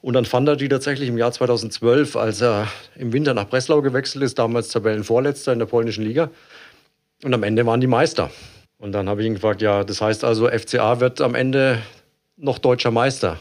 Und 0.00 0.14
dann 0.14 0.24
fand 0.24 0.48
er 0.48 0.56
die 0.56 0.68
tatsächlich 0.68 1.08
im 1.08 1.18
Jahr 1.18 1.32
2012, 1.32 2.16
als 2.16 2.40
er 2.40 2.68
im 2.94 3.12
Winter 3.12 3.34
nach 3.34 3.48
Breslau 3.48 3.82
gewechselt 3.82 4.22
ist, 4.22 4.38
damals 4.38 4.68
Tabellenvorletzter 4.68 5.52
in 5.52 5.58
der 5.58 5.66
polnischen 5.66 6.04
Liga. 6.04 6.30
Und 7.24 7.34
am 7.34 7.42
Ende 7.42 7.66
waren 7.66 7.80
die 7.80 7.88
Meister. 7.88 8.30
Und 8.78 8.92
dann 8.92 9.08
habe 9.08 9.22
ich 9.22 9.26
ihn 9.26 9.34
gefragt, 9.34 9.60
ja, 9.60 9.82
das 9.82 10.00
heißt 10.00 10.22
also, 10.22 10.48
FCA 10.48 11.00
wird 11.00 11.20
am 11.20 11.34
Ende 11.34 11.82
noch 12.36 12.58
deutscher 12.58 12.92
Meister. 12.92 13.40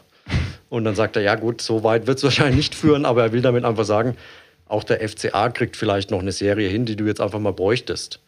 Und 0.70 0.84
dann 0.84 0.96
sagt 0.96 1.16
er, 1.16 1.22
ja 1.22 1.36
gut, 1.36 1.62
so 1.62 1.84
weit 1.84 2.08
wird 2.08 2.18
es 2.18 2.24
wahrscheinlich 2.24 2.58
nicht 2.58 2.76
führen, 2.76 3.06
aber 3.06 3.22
er 3.22 3.32
will 3.32 3.42
damit 3.42 3.64
einfach 3.64 3.86
sagen, 3.86 4.18
auch 4.66 4.84
der 4.84 5.08
FCA 5.08 5.50
kriegt 5.50 5.78
vielleicht 5.78 6.10
noch 6.10 6.20
eine 6.20 6.32
Serie 6.32 6.68
hin, 6.70 6.86
die 6.86 6.96
du 6.96 7.06
jetzt 7.06 7.22
einfach 7.22 7.40
mal 7.40 7.54
bräuchtest. 7.54 8.20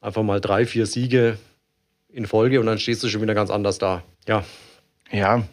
Einfach 0.00 0.24
mal 0.24 0.40
drei, 0.40 0.66
vier 0.66 0.86
Siege 0.86 1.38
in 2.12 2.26
Folge 2.26 2.60
und 2.60 2.66
dann 2.66 2.78
stehst 2.78 3.02
du 3.02 3.08
schon 3.08 3.22
wieder 3.22 3.34
ganz 3.34 3.50
anders 3.50 3.78
da. 3.78 4.02
Ja. 4.26 4.44
Ja, 5.10 5.44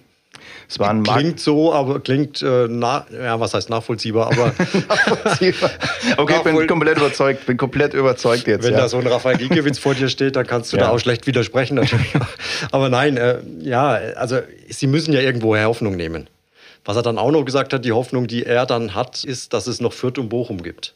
es 0.68 0.80
war 0.80 0.90
ein 0.90 1.04
klingt 1.04 1.40
so, 1.40 1.74
aber 1.74 2.00
klingt, 2.00 2.42
äh, 2.42 2.68
na, 2.70 3.06
ja, 3.12 3.40
was 3.40 3.54
heißt 3.54 3.70
nachvollziehbar, 3.70 4.28
aber. 4.28 4.48
nachvollziehbar. 4.90 5.70
Okay, 6.18 6.36
ich 6.38 6.44
bin 6.44 6.68
komplett 6.68 6.98
überzeugt, 6.98 7.46
bin 7.46 7.58
komplett 7.58 7.94
überzeugt 7.94 8.48
jetzt. 8.48 8.64
Wenn 8.64 8.74
ja. 8.74 8.80
da 8.80 8.90
so 8.90 8.98
ein 8.98 9.06
Raphael 9.08 9.38
Giekewitz 9.38 9.78
vor 9.78 9.94
dir 9.94 10.10
steht, 10.10 10.36
dann 10.36 10.48
kannst 10.48 10.74
du 10.74 10.78
ja. 10.78 10.84
da 10.84 10.90
auch 10.90 11.00
schlecht 11.00 11.28
widersprechen 11.28 11.76
natürlich. 11.76 12.14
aber 12.72 12.90
nein, 12.90 13.18
äh, 13.18 13.40
ja, 13.62 13.92
also 14.16 14.40
sie 14.70 14.88
müssen 14.88 15.14
ja 15.14 15.20
irgendwoher 15.20 15.68
Hoffnung 15.68 15.96
nehmen. 15.96 16.28
Was 16.86 16.96
er 16.96 17.04
dann 17.04 17.18
auch 17.18 17.32
noch 17.32 17.46
gesagt 17.46 17.74
hat, 17.74 17.86
die 17.86 17.92
Hoffnung, 17.92 18.28
die 18.28 18.46
er 18.46 18.66
dann 18.66 18.94
hat, 18.94 19.24
ist, 19.24 19.54
dass 19.54 19.68
es 19.68 19.80
noch 19.80 19.94
Fürth 19.94 20.18
und 20.18 20.30
Bochum 20.30 20.64
gibt. 20.64 20.94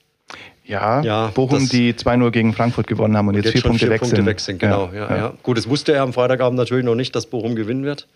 Ja, 0.65 1.01
ja 1.01 1.27
Bochum, 1.27 1.69
die 1.69 1.93
2-0 1.93 2.31
gegen 2.31 2.53
Frankfurt 2.53 2.87
gewonnen 2.87 3.15
haben 3.15 3.29
und, 3.29 3.35
und 3.35 3.43
jetzt, 3.43 3.53
jetzt 3.53 3.61
vier 3.61 3.69
Punkte 3.69 3.87
vier 3.87 3.97
Punkte 3.97 4.25
wechseln. 4.25 4.57
Genau, 4.57 4.89
ja, 4.93 5.15
ja. 5.15 5.33
Gut, 5.43 5.57
das 5.57 5.69
wusste 5.69 5.93
er 5.93 6.01
am 6.01 6.11
Freitagabend 6.11 6.57
natürlich 6.57 6.83
noch 6.83 6.95
nicht, 6.95 7.15
dass 7.15 7.25
Bochum 7.25 7.55
gewinnen 7.55 7.85
wird. 7.85 8.07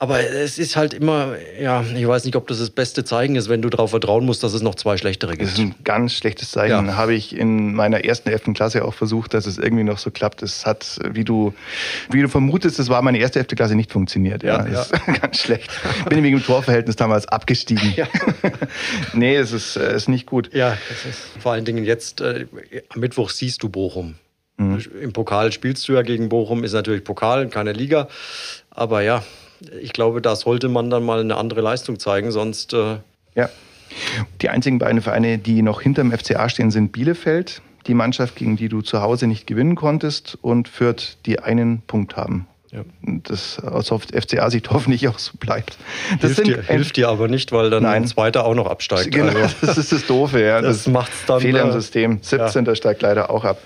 Aber 0.00 0.18
es 0.18 0.58
ist 0.58 0.76
halt 0.76 0.94
immer, 0.94 1.34
ja, 1.60 1.82
ich 1.82 2.08
weiß 2.08 2.24
nicht, 2.24 2.34
ob 2.34 2.48
das 2.48 2.58
das 2.58 2.70
beste 2.70 3.04
Zeichen 3.04 3.36
ist, 3.36 3.50
wenn 3.50 3.60
du 3.60 3.68
darauf 3.68 3.90
vertrauen 3.90 4.24
musst, 4.24 4.42
dass 4.42 4.54
es 4.54 4.62
noch 4.62 4.74
zwei 4.74 4.96
schlechtere 4.96 5.32
gibt. 5.32 5.42
Das 5.42 5.52
ist 5.52 5.58
ein 5.58 5.74
ganz 5.84 6.14
schlechtes 6.14 6.52
Zeichen. 6.52 6.86
Ja. 6.86 6.96
Habe 6.96 7.12
ich 7.12 7.36
in 7.36 7.74
meiner 7.74 8.02
ersten, 8.02 8.30
elften 8.30 8.54
Klasse 8.54 8.82
auch 8.86 8.94
versucht, 8.94 9.34
dass 9.34 9.44
es 9.44 9.58
irgendwie 9.58 9.84
noch 9.84 9.98
so 9.98 10.10
klappt. 10.10 10.42
Es 10.42 10.64
hat, 10.64 10.98
wie 11.12 11.22
du, 11.22 11.52
wie 12.10 12.22
du 12.22 12.30
vermutest, 12.30 12.78
das 12.78 12.88
war 12.88 13.02
meine 13.02 13.18
erste, 13.18 13.40
elfte 13.40 13.56
Klasse 13.56 13.74
nicht 13.74 13.92
funktioniert. 13.92 14.42
Ja, 14.42 14.66
ja. 14.66 14.80
Ist 14.80 14.92
ganz 15.20 15.36
schlecht. 15.36 15.70
Bin 16.08 16.22
wegen 16.22 16.38
dem 16.38 16.46
Torverhältnis 16.46 16.96
damals 16.96 17.28
abgestiegen. 17.28 17.92
Ja. 17.94 18.08
nee, 19.12 19.36
es 19.36 19.52
ist, 19.52 19.76
äh, 19.76 19.94
ist 19.94 20.08
nicht 20.08 20.24
gut. 20.24 20.48
Ja, 20.54 20.78
es 20.90 21.04
ist 21.04 21.20
vor 21.42 21.52
allen 21.52 21.66
Dingen 21.66 21.84
jetzt, 21.84 22.22
äh, 22.22 22.46
am 22.88 23.00
Mittwoch 23.00 23.28
siehst 23.28 23.62
du 23.62 23.68
Bochum. 23.68 24.14
Mhm. 24.56 24.82
Im 25.02 25.12
Pokal 25.12 25.52
spielst 25.52 25.86
du 25.88 25.92
ja 25.92 26.00
gegen 26.00 26.30
Bochum, 26.30 26.64
ist 26.64 26.72
natürlich 26.72 27.04
Pokal, 27.04 27.50
keine 27.50 27.74
Liga. 27.74 28.08
Aber 28.70 29.02
ja, 29.02 29.22
ich 29.80 29.92
glaube, 29.92 30.20
da 30.20 30.36
sollte 30.36 30.68
man 30.68 30.90
dann 30.90 31.04
mal 31.04 31.20
eine 31.20 31.36
andere 31.36 31.60
Leistung 31.60 31.98
zeigen, 31.98 32.30
sonst. 32.30 32.72
Äh 32.72 32.96
ja. 33.34 33.48
Die 34.40 34.48
einzigen 34.48 34.78
beiden 34.78 35.02
Vereine, 35.02 35.38
die 35.38 35.62
noch 35.62 35.80
hinterm 35.80 36.12
FCA 36.12 36.48
stehen, 36.48 36.70
sind 36.70 36.92
Bielefeld, 36.92 37.60
die 37.86 37.94
Mannschaft, 37.94 38.36
gegen 38.36 38.56
die 38.56 38.68
du 38.68 38.82
zu 38.82 39.00
Hause 39.00 39.26
nicht 39.26 39.46
gewinnen 39.46 39.74
konntest, 39.74 40.38
und 40.42 40.68
Fürth, 40.68 41.16
die 41.26 41.40
einen 41.40 41.82
Punkt 41.82 42.16
haben. 42.16 42.46
Ja. 42.72 42.84
Das 43.02 43.58
aus 43.58 43.88
FCA-Sicht 43.88 44.70
hoffentlich 44.70 45.08
auch 45.08 45.18
so 45.18 45.32
bleibt. 45.40 45.76
Das 46.20 46.36
hilft, 46.36 46.46
dir, 46.46 46.62
hilft 46.62 46.96
dir 46.96 47.08
aber 47.08 47.26
nicht, 47.26 47.50
weil 47.50 47.68
dann 47.68 47.82
Nein. 47.82 48.02
ein 48.02 48.06
zweiter 48.06 48.44
auch 48.44 48.54
noch 48.54 48.68
absteigt. 48.68 49.10
Genau, 49.10 49.32
also. 49.32 49.56
das 49.66 49.76
ist 49.76 49.90
das 49.90 50.06
Doofe. 50.06 50.40
Ja. 50.40 50.60
Das, 50.60 50.84
das 50.84 50.92
macht's 50.92 51.26
dann. 51.26 51.40
Fehler 51.40 51.62
im 51.62 51.72
System. 51.72 52.18
17. 52.22 52.64
Ja. 52.64 52.74
steigt 52.76 53.02
leider 53.02 53.30
auch 53.30 53.44
ab. 53.44 53.58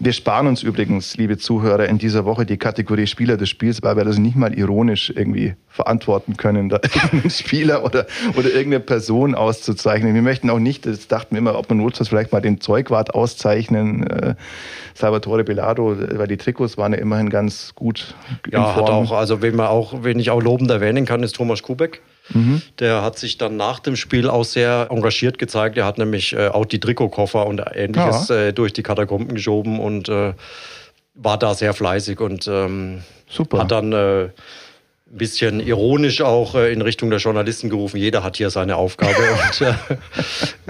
Wir 0.00 0.12
sparen 0.12 0.48
uns 0.48 0.64
übrigens, 0.64 1.16
liebe 1.16 1.38
Zuhörer, 1.38 1.86
in 1.88 1.98
dieser 1.98 2.24
Woche 2.24 2.46
die 2.46 2.56
Kategorie 2.56 3.06
Spieler 3.06 3.36
des 3.36 3.48
Spiels, 3.48 3.82
weil 3.82 3.96
wir 3.96 4.04
das 4.04 4.18
nicht 4.18 4.34
mal 4.34 4.52
ironisch 4.52 5.12
irgendwie 5.14 5.54
verantworten 5.68 6.36
können, 6.36 6.68
da 6.68 6.80
irgendeinen 6.94 7.30
Spieler 7.30 7.84
oder, 7.84 8.06
oder 8.36 8.48
irgendeine 8.48 8.80
Person 8.80 9.36
auszuzeichnen. 9.36 10.12
Wir 10.14 10.22
möchten 10.22 10.50
auch 10.50 10.58
nicht, 10.58 10.86
das 10.86 11.06
dachten 11.06 11.36
wir 11.36 11.38
immer, 11.38 11.56
ob 11.56 11.68
man 11.68 11.78
notfalls 11.78 12.08
vielleicht 12.08 12.32
mal 12.32 12.40
den 12.40 12.60
Zeugwart 12.60 13.14
auszeichnen, 13.14 14.04
äh, 14.08 14.34
Salvatore 14.94 15.44
Belado, 15.44 15.96
weil 15.96 16.26
die 16.26 16.36
Trikots 16.36 16.76
waren 16.76 16.92
ja 16.92 16.98
immerhin 16.98 17.30
ganz 17.30 17.72
gut 17.76 18.16
ja, 18.50 18.76
hat 18.76 18.90
auch, 18.90 19.12
also 19.12 19.42
wen 19.42 19.56
man 19.56 19.66
auch, 19.66 20.02
wen 20.02 20.18
ich 20.18 20.30
auch 20.30 20.40
lobend 20.40 20.70
erwähnen 20.70 21.04
kann, 21.04 21.22
ist 21.22 21.36
Thomas 21.36 21.62
Kubek. 21.62 22.02
Mhm. 22.30 22.62
Der 22.78 23.02
hat 23.02 23.18
sich 23.18 23.38
dann 23.38 23.56
nach 23.56 23.78
dem 23.78 23.96
Spiel 23.96 24.28
auch 24.28 24.44
sehr 24.44 24.88
engagiert 24.90 25.38
gezeigt. 25.38 25.76
Er 25.76 25.86
hat 25.86 25.98
nämlich 25.98 26.34
äh, 26.34 26.48
auch 26.48 26.66
die 26.66 26.80
Trikotkoffer 26.80 27.46
und 27.46 27.62
ähnliches 27.74 28.28
ja. 28.28 28.36
äh, 28.36 28.52
durch 28.52 28.72
die 28.72 28.82
Katakomben 28.82 29.34
geschoben 29.34 29.80
und 29.80 30.08
äh, 30.08 30.34
war 31.14 31.38
da 31.38 31.54
sehr 31.54 31.74
fleißig 31.74 32.20
und 32.20 32.46
ähm, 32.46 33.02
Super. 33.28 33.58
hat 33.58 33.70
dann 33.70 33.92
äh, 33.92 34.28
ein 35.10 35.16
bisschen 35.16 35.60
ironisch 35.60 36.20
auch 36.20 36.54
äh, 36.54 36.70
in 36.72 36.82
Richtung 36.82 37.08
der 37.08 37.18
Journalisten 37.18 37.70
gerufen. 37.70 37.96
Jeder 37.96 38.22
hat 38.22 38.36
hier 38.36 38.50
seine 38.50 38.76
Aufgabe. 38.76 39.14
und, 39.48 39.60
äh, 39.62 39.74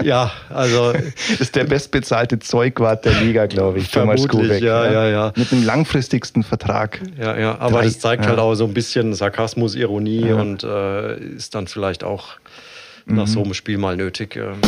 ja, 0.07 0.31
also. 0.49 0.93
Das 0.93 1.41
ist 1.41 1.55
der 1.55 1.65
bestbezahlte 1.65 2.39
Zeugwart 2.39 3.03
der 3.03 3.19
Liga, 3.21 3.47
glaube 3.47 3.79
ich. 3.79 3.91
Thomas 3.91 4.25
Kubek, 4.27 4.61
ja, 4.61 4.85
ja, 4.85 4.91
ja, 4.91 5.09
ja. 5.09 5.33
Mit 5.35 5.51
dem 5.51 5.63
langfristigsten 5.63 6.43
Vertrag. 6.43 7.01
Ja, 7.19 7.37
ja. 7.37 7.59
Aber 7.59 7.79
Drei, 7.79 7.85
das 7.85 7.99
zeigt 7.99 8.23
ja. 8.23 8.29
halt 8.29 8.39
auch 8.39 8.55
so 8.55 8.63
ein 8.65 8.73
bisschen 8.73 9.13
Sarkasmus, 9.13 9.75
Ironie 9.75 10.27
ja. 10.27 10.35
und 10.35 10.63
äh, 10.63 11.17
ist 11.17 11.53
dann 11.55 11.67
vielleicht 11.67 12.05
auch 12.05 12.37
nach 13.05 13.25
mhm. 13.25 13.31
so 13.31 13.43
einem 13.43 13.53
Spiel 13.53 13.77
mal 13.77 13.97
nötig. 13.97 14.37
Ähm. 14.37 14.61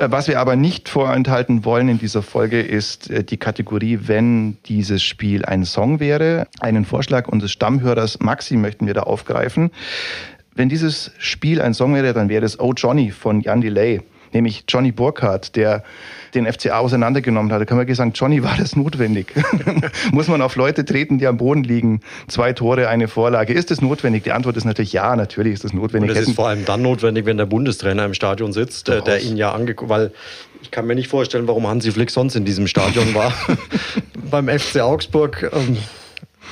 Äh, 0.00 0.10
was 0.10 0.28
wir 0.28 0.40
aber 0.40 0.56
nicht 0.56 0.88
vorenthalten 0.88 1.64
wollen 1.64 1.88
in 1.88 1.98
dieser 1.98 2.22
Folge 2.22 2.60
ist 2.60 3.10
äh, 3.10 3.22
die 3.22 3.36
Kategorie, 3.36 4.00
wenn 4.04 4.56
dieses 4.64 5.02
Spiel 5.02 5.44
ein 5.44 5.64
Song 5.64 6.00
wäre. 6.00 6.46
Einen 6.60 6.84
Vorschlag 6.84 7.28
unseres 7.28 7.52
Stammhörers 7.52 8.18
Maxi 8.20 8.56
möchten 8.56 8.86
wir 8.86 8.94
da 8.94 9.02
aufgreifen. 9.02 9.70
Wenn 10.54 10.68
dieses 10.68 11.12
Spiel 11.18 11.60
ein 11.60 11.74
Song 11.74 11.94
wäre, 11.94 12.12
dann 12.14 12.28
wäre 12.28 12.44
es 12.44 12.58
Oh 12.58 12.72
Johnny 12.72 13.10
von 13.10 13.40
Jan 13.42 13.60
Delay 13.60 14.00
nämlich 14.32 14.64
Johnny 14.68 14.92
Burkhardt, 14.92 15.56
der 15.56 15.82
den 16.34 16.50
FCA 16.50 16.78
auseinandergenommen 16.78 17.52
hat. 17.52 17.60
Da 17.60 17.64
kann 17.64 17.76
man 17.76 17.94
sagen, 17.94 18.12
Johnny, 18.14 18.42
war 18.42 18.56
das 18.58 18.76
notwendig? 18.76 19.34
Muss 20.12 20.28
man 20.28 20.42
auf 20.42 20.56
Leute 20.56 20.84
treten, 20.84 21.18
die 21.18 21.26
am 21.26 21.36
Boden 21.36 21.64
liegen? 21.64 22.00
Zwei 22.28 22.52
Tore, 22.52 22.88
eine 22.88 23.08
Vorlage. 23.08 23.52
Ist 23.52 23.70
das 23.70 23.80
notwendig? 23.80 24.24
Die 24.24 24.32
Antwort 24.32 24.56
ist 24.56 24.64
natürlich 24.64 24.92
ja, 24.92 25.16
natürlich 25.16 25.54
ist 25.54 25.64
das 25.64 25.72
notwendig. 25.72 26.10
Und 26.10 26.16
es 26.16 26.28
ist 26.28 26.34
vor 26.34 26.48
allem 26.48 26.64
dann 26.64 26.82
notwendig, 26.82 27.26
wenn 27.26 27.36
der 27.36 27.46
Bundestrainer 27.46 28.04
im 28.04 28.14
Stadion 28.14 28.52
sitzt, 28.52 28.88
Doch 28.88 29.02
der 29.02 29.20
ihn 29.20 29.36
ja 29.36 29.52
angeguckt, 29.52 29.90
weil 29.90 30.12
ich 30.62 30.70
kann 30.70 30.86
mir 30.86 30.94
nicht 30.94 31.08
vorstellen, 31.08 31.46
warum 31.46 31.66
Hansi 31.66 31.90
Flick 31.90 32.10
sonst 32.10 32.36
in 32.36 32.44
diesem 32.44 32.66
Stadion 32.66 33.14
war. 33.14 33.32
Beim 34.30 34.48
FC 34.48 34.80
Augsburg. 34.80 35.50
Ähm, 35.52 35.78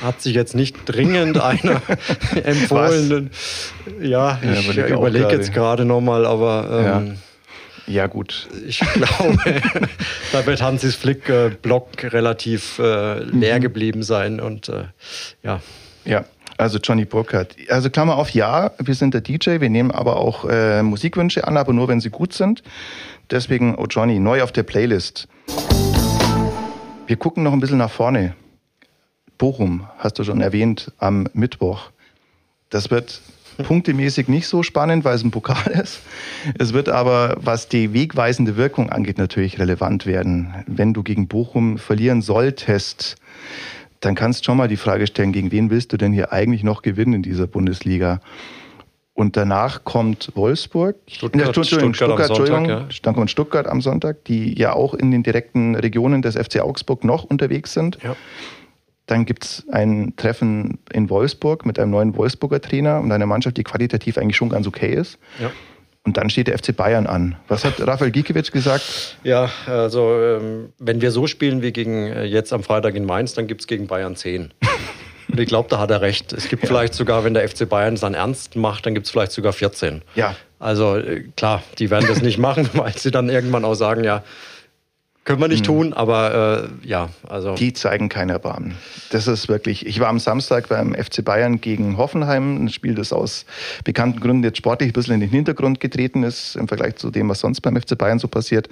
hat 0.03 0.21
sich 0.21 0.33
jetzt 0.33 0.55
nicht 0.55 0.77
dringend 0.85 1.41
einer 1.41 1.81
empfohlen. 2.43 3.31
Was? 3.31 4.07
Ja, 4.07 4.39
ich 4.41 4.75
ja, 4.75 4.87
überlege 4.87 5.29
jetzt 5.31 5.53
gerade 5.53 5.83
nochmal, 5.83 6.25
aber 6.25 6.67
ähm, 6.71 7.07
ja. 7.07 7.13
Ja, 7.89 8.05
gut. 8.05 8.47
Ich 8.67 8.79
glaube, 8.79 9.39
da 10.31 10.45
wird 10.45 10.61
Hansis 10.61 10.95
Flick-Block 10.95 12.03
äh, 12.03 12.07
relativ 12.07 12.77
äh, 12.77 13.23
leer 13.23 13.57
mhm. 13.57 13.61
geblieben 13.61 14.03
sein 14.03 14.39
und 14.39 14.69
äh, 14.69 14.83
ja. 15.41 15.59
Ja, 16.05 16.25
also 16.57 16.77
Johnny 16.77 17.05
Burkhardt. 17.05 17.55
Also 17.67 17.89
Klammer 17.89 18.17
auf, 18.17 18.29
ja, 18.29 18.71
wir 18.77 18.93
sind 18.93 19.15
der 19.15 19.21
DJ, 19.21 19.59
wir 19.59 19.71
nehmen 19.71 19.89
aber 19.89 20.17
auch 20.17 20.45
äh, 20.47 20.83
Musikwünsche 20.83 21.47
an, 21.47 21.57
aber 21.57 21.73
nur 21.73 21.87
wenn 21.87 21.99
sie 21.99 22.11
gut 22.11 22.31
sind. 22.33 22.61
Deswegen, 23.31 23.73
oh 23.75 23.87
Johnny, 23.89 24.19
neu 24.19 24.43
auf 24.43 24.51
der 24.51 24.63
Playlist. 24.63 25.27
Wir 27.07 27.15
gucken 27.15 27.41
noch 27.41 27.53
ein 27.53 27.59
bisschen 27.59 27.79
nach 27.79 27.91
vorne. 27.91 28.35
Bochum, 29.39 29.87
hast 29.97 30.19
du 30.19 30.23
schon 30.23 30.41
erwähnt, 30.41 30.91
am 30.99 31.27
Mittwoch. 31.33 31.89
Das 32.69 32.91
wird 32.91 33.21
punktemäßig 33.63 34.27
nicht 34.27 34.47
so 34.47 34.63
spannend, 34.63 35.03
weil 35.05 35.15
es 35.15 35.23
ein 35.23 35.31
Pokal 35.31 35.71
ist. 35.71 36.01
Es 36.57 36.73
wird 36.73 36.89
aber, 36.89 37.37
was 37.39 37.67
die 37.67 37.93
wegweisende 37.93 38.57
Wirkung 38.57 38.89
angeht, 38.89 39.17
natürlich 39.17 39.59
relevant 39.59 40.05
werden. 40.05 40.53
Wenn 40.67 40.93
du 40.93 41.03
gegen 41.03 41.27
Bochum 41.27 41.77
verlieren 41.77 42.21
solltest, 42.21 43.15
dann 43.99 44.15
kannst 44.15 44.41
du 44.41 44.45
schon 44.45 44.57
mal 44.57 44.67
die 44.67 44.77
Frage 44.77 45.07
stellen, 45.07 45.31
gegen 45.31 45.51
wen 45.51 45.69
willst 45.69 45.91
du 45.93 45.97
denn 45.97 46.13
hier 46.13 46.31
eigentlich 46.31 46.63
noch 46.63 46.81
gewinnen 46.81 47.13
in 47.13 47.21
dieser 47.21 47.47
Bundesliga? 47.47 48.21
Und 49.13 49.35
danach 49.35 49.83
kommt 49.83 50.31
Wolfsburg, 50.35 50.95
Stuttgart, 51.05 51.47
ja, 51.47 51.63
Stuttgart, 51.63 51.93
Stuttgart, 51.93 52.29
Entschuldigung, 52.29 52.67
Sonntag, 52.67 53.05
ja. 53.05 53.13
kommt 53.13 53.29
Stuttgart 53.29 53.67
am 53.67 53.81
Sonntag, 53.81 54.23
die 54.23 54.57
ja 54.57 54.71
auch 54.71 54.93
in 54.93 55.11
den 55.11 55.23
direkten 55.23 55.75
Regionen 55.75 56.21
des 56.21 56.37
FC 56.37 56.61
Augsburg 56.61 57.03
noch 57.03 57.25
unterwegs 57.25 57.73
sind. 57.73 57.97
Ja. 58.01 58.15
Dann 59.09 59.25
gibt 59.25 59.43
es 59.43 59.65
ein 59.71 60.13
Treffen 60.17 60.77
in 60.93 61.09
Wolfsburg 61.09 61.65
mit 61.65 61.79
einem 61.79 61.89
neuen 61.89 62.15
Wolfsburger 62.15 62.61
Trainer 62.61 62.99
und 62.99 63.11
einer 63.11 63.25
Mannschaft, 63.25 63.57
die 63.57 63.63
qualitativ 63.63 64.19
eigentlich 64.19 64.37
schon 64.37 64.49
ganz 64.49 64.67
okay 64.67 64.93
ist. 64.93 65.17
Ja. 65.41 65.49
Und 66.03 66.17
dann 66.17 66.29
steht 66.29 66.47
der 66.47 66.59
FC 66.59 66.75
Bayern 66.75 67.07
an. 67.07 67.35
Was 67.47 67.65
hat 67.65 67.81
Rafael 67.81 68.11
Gikiewicz 68.11 68.51
gesagt? 68.51 69.17
Ja, 69.23 69.49
also 69.65 70.13
ähm, 70.13 70.73
wenn 70.77 71.01
wir 71.01 71.09
so 71.09 71.25
spielen 71.25 71.63
wie 71.63 71.71
gegen 71.71 72.05
äh, 72.05 72.23
jetzt 72.23 72.53
am 72.53 72.61
Freitag 72.61 72.93
in 72.93 73.05
Mainz, 73.05 73.33
dann 73.33 73.47
gibt 73.47 73.61
es 73.61 73.67
gegen 73.67 73.87
Bayern 73.87 74.15
10. 74.15 74.53
Und 75.31 75.39
ich 75.39 75.47
glaube, 75.47 75.69
da 75.69 75.79
hat 75.79 75.89
er 75.89 76.01
recht. 76.01 76.31
Es 76.31 76.47
gibt 76.47 76.63
ja. 76.63 76.67
vielleicht 76.67 76.93
sogar, 76.93 77.23
wenn 77.23 77.33
der 77.33 77.49
FC 77.49 77.67
Bayern 77.67 77.95
es 77.95 78.01
dann 78.01 78.13
ernst 78.13 78.55
macht, 78.55 78.85
dann 78.85 78.93
gibt 78.93 79.07
es 79.07 79.11
vielleicht 79.11 79.31
sogar 79.31 79.53
14. 79.53 80.03
Ja. 80.13 80.35
Also 80.59 80.97
äh, 80.97 81.23
klar, 81.35 81.63
die 81.79 81.89
werden 81.89 82.05
das 82.07 82.21
nicht 82.21 82.37
machen, 82.39 82.69
weil 82.73 82.95
sie 82.95 83.09
dann 83.09 83.27
irgendwann 83.27 83.65
auch 83.65 83.73
sagen, 83.73 84.03
ja, 84.03 84.23
können 85.29 85.41
wir 85.41 85.47
nicht 85.47 85.67
hm. 85.67 85.75
tun, 85.75 85.93
aber 85.93 86.69
äh, 86.83 86.87
ja, 86.87 87.09
also. 87.27 87.53
Die 87.53 87.71
zeigen 87.73 88.09
kein 88.09 88.29
Erbarmen. 88.29 88.73
Das 89.11 89.27
ist 89.27 89.47
wirklich. 89.47 89.85
Ich 89.85 89.99
war 89.99 90.07
am 90.07 90.17
Samstag 90.17 90.69
beim 90.69 90.95
FC 90.95 91.23
Bayern 91.23 91.61
gegen 91.61 91.97
Hoffenheim, 91.97 92.65
ein 92.65 92.69
Spiel, 92.69 92.95
das 92.95 93.13
aus 93.13 93.45
bekannten 93.83 94.21
Gründen 94.21 94.43
jetzt 94.43 94.57
sportlich 94.57 94.89
ein 94.89 94.93
bisschen 94.93 95.13
in 95.13 95.19
den 95.19 95.29
Hintergrund 95.29 95.79
getreten 95.79 96.23
ist 96.23 96.55
im 96.55 96.67
Vergleich 96.67 96.95
zu 96.95 97.11
dem, 97.11 97.29
was 97.29 97.41
sonst 97.41 97.61
beim 97.61 97.79
FC 97.79 97.95
Bayern 97.95 98.17
so 98.17 98.27
passiert. 98.27 98.69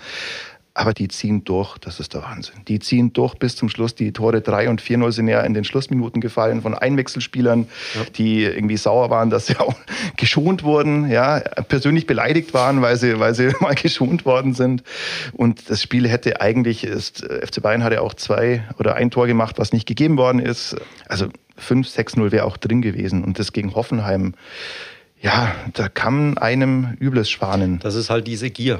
Aber 0.77 0.93
die 0.93 1.07
ziehen 1.07 1.43
durch, 1.43 1.79
das 1.79 1.99
ist 1.99 2.13
der 2.13 2.21
Wahnsinn. 2.21 2.53
Die 2.67 2.77
ziehen 2.77 3.11
durch 3.11 3.33
bis 3.33 3.55
zum 3.55 3.67
Schluss. 3.67 3.95
Die 3.95 4.11
Tore 4.11 4.41
3 4.41 4.69
und 4.69 4.79
4-0 4.79 5.11
sind 5.11 5.27
ja 5.27 5.41
in 5.41 5.55
den 5.55 5.63
Schlussminuten 5.63 6.21
gefallen 6.21 6.61
von 6.61 6.75
Einwechselspielern, 6.75 7.67
ja. 7.95 8.01
die 8.15 8.43
irgendwie 8.43 8.77
sauer 8.77 9.09
waren, 9.09 9.31
dass 9.31 9.47
sie 9.47 9.57
auch 9.59 9.73
geschont 10.17 10.61
wurden, 10.61 11.09
ja, 11.09 11.39
persönlich 11.39 12.05
beleidigt 12.05 12.53
waren, 12.53 12.83
weil 12.83 12.95
sie, 12.95 13.19
weil 13.19 13.33
sie 13.33 13.53
mal 13.59 13.73
geschont 13.73 14.23
worden 14.23 14.53
sind. 14.53 14.83
Und 15.33 15.67
das 15.67 15.81
Spiel 15.81 16.07
hätte 16.07 16.41
eigentlich, 16.41 16.83
ist, 16.83 17.25
FC 17.25 17.59
Bayern 17.59 17.83
hatte 17.83 18.03
auch 18.03 18.13
zwei 18.13 18.63
oder 18.77 18.93
ein 18.93 19.09
Tor 19.09 19.25
gemacht, 19.25 19.57
was 19.57 19.73
nicht 19.73 19.87
gegeben 19.87 20.15
worden 20.15 20.37
ist. 20.37 20.75
Also 21.09 21.29
5-6-0 21.59 22.31
wäre 22.31 22.45
auch 22.45 22.55
drin 22.55 22.83
gewesen. 22.83 23.23
Und 23.23 23.39
das 23.39 23.51
gegen 23.51 23.73
Hoffenheim, 23.73 24.35
ja, 25.19 25.55
da 25.73 25.89
kann 25.89 26.37
einem 26.37 26.95
Übles 26.99 27.31
schwanen. 27.31 27.79
Das 27.79 27.95
ist 27.95 28.11
halt 28.11 28.27
diese 28.27 28.51
Gier. 28.51 28.79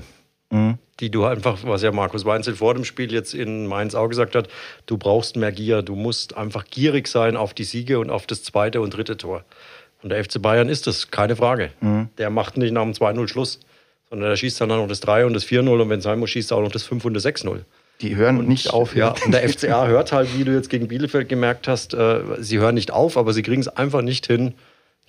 Mhm. 0.49 0.77
Die 0.99 1.11
du 1.11 1.25
einfach, 1.25 1.59
was 1.63 1.83
ja 1.83 1.91
Markus 1.91 2.25
Weinzel 2.25 2.55
vor 2.55 2.73
dem 2.73 2.83
Spiel 2.83 3.11
jetzt 3.11 3.35
in 3.35 3.67
Mainz 3.67 3.93
auch 3.93 4.07
gesagt 4.07 4.33
hat, 4.35 4.47
du 4.87 4.97
brauchst 4.97 5.35
mehr 5.35 5.51
Gier. 5.51 5.83
Du 5.83 5.95
musst 5.95 6.35
einfach 6.35 6.65
gierig 6.65 7.07
sein 7.07 7.37
auf 7.37 7.53
die 7.53 7.65
Siege 7.65 7.99
und 7.99 8.09
auf 8.09 8.25
das 8.25 8.43
zweite 8.43 8.81
und 8.81 8.95
dritte 8.95 9.15
Tor. 9.17 9.43
Und 10.01 10.09
der 10.09 10.23
FC 10.23 10.41
Bayern 10.41 10.69
ist 10.69 10.87
das, 10.87 11.11
keine 11.11 11.35
Frage. 11.35 11.71
Mhm. 11.81 12.09
Der 12.17 12.29
macht 12.29 12.57
nicht 12.57 12.71
nach 12.71 12.83
dem 12.83 12.93
2-0 12.93 13.27
Schluss, 13.27 13.59
sondern 14.09 14.29
der 14.29 14.37
schießt 14.37 14.59
dann 14.61 14.69
noch 14.69 14.87
das 14.87 14.99
3 15.01 15.25
und 15.25 15.33
das 15.33 15.45
4-0 15.45 15.81
und 15.81 15.89
wenn 15.89 15.99
es 15.99 16.03
sein 16.03 16.19
muss, 16.19 16.29
schießt 16.31 16.51
er 16.51 16.57
auch 16.57 16.63
noch 16.63 16.71
das 16.71 16.83
5 16.83 17.05
und 17.05 17.13
das 17.13 17.25
6-0. 17.25 17.59
Die 18.01 18.15
hören 18.15 18.37
und, 18.37 18.47
nicht 18.47 18.71
auf. 18.71 18.95
Ja, 18.95 19.15
und 19.25 19.31
der 19.31 19.47
FCA 19.47 19.87
hört 19.87 20.11
halt, 20.11 20.37
wie 20.37 20.43
du 20.43 20.53
jetzt 20.53 20.69
gegen 20.69 20.87
Bielefeld 20.87 21.29
gemerkt 21.29 21.67
hast, 21.67 21.93
äh, 21.93 22.21
sie 22.39 22.59
hören 22.59 22.75
nicht 22.75 22.91
auf, 22.91 23.17
aber 23.17 23.33
sie 23.33 23.41
kriegen 23.41 23.61
es 23.61 23.67
einfach 23.67 24.01
nicht 24.01 24.27
hin, 24.27 24.53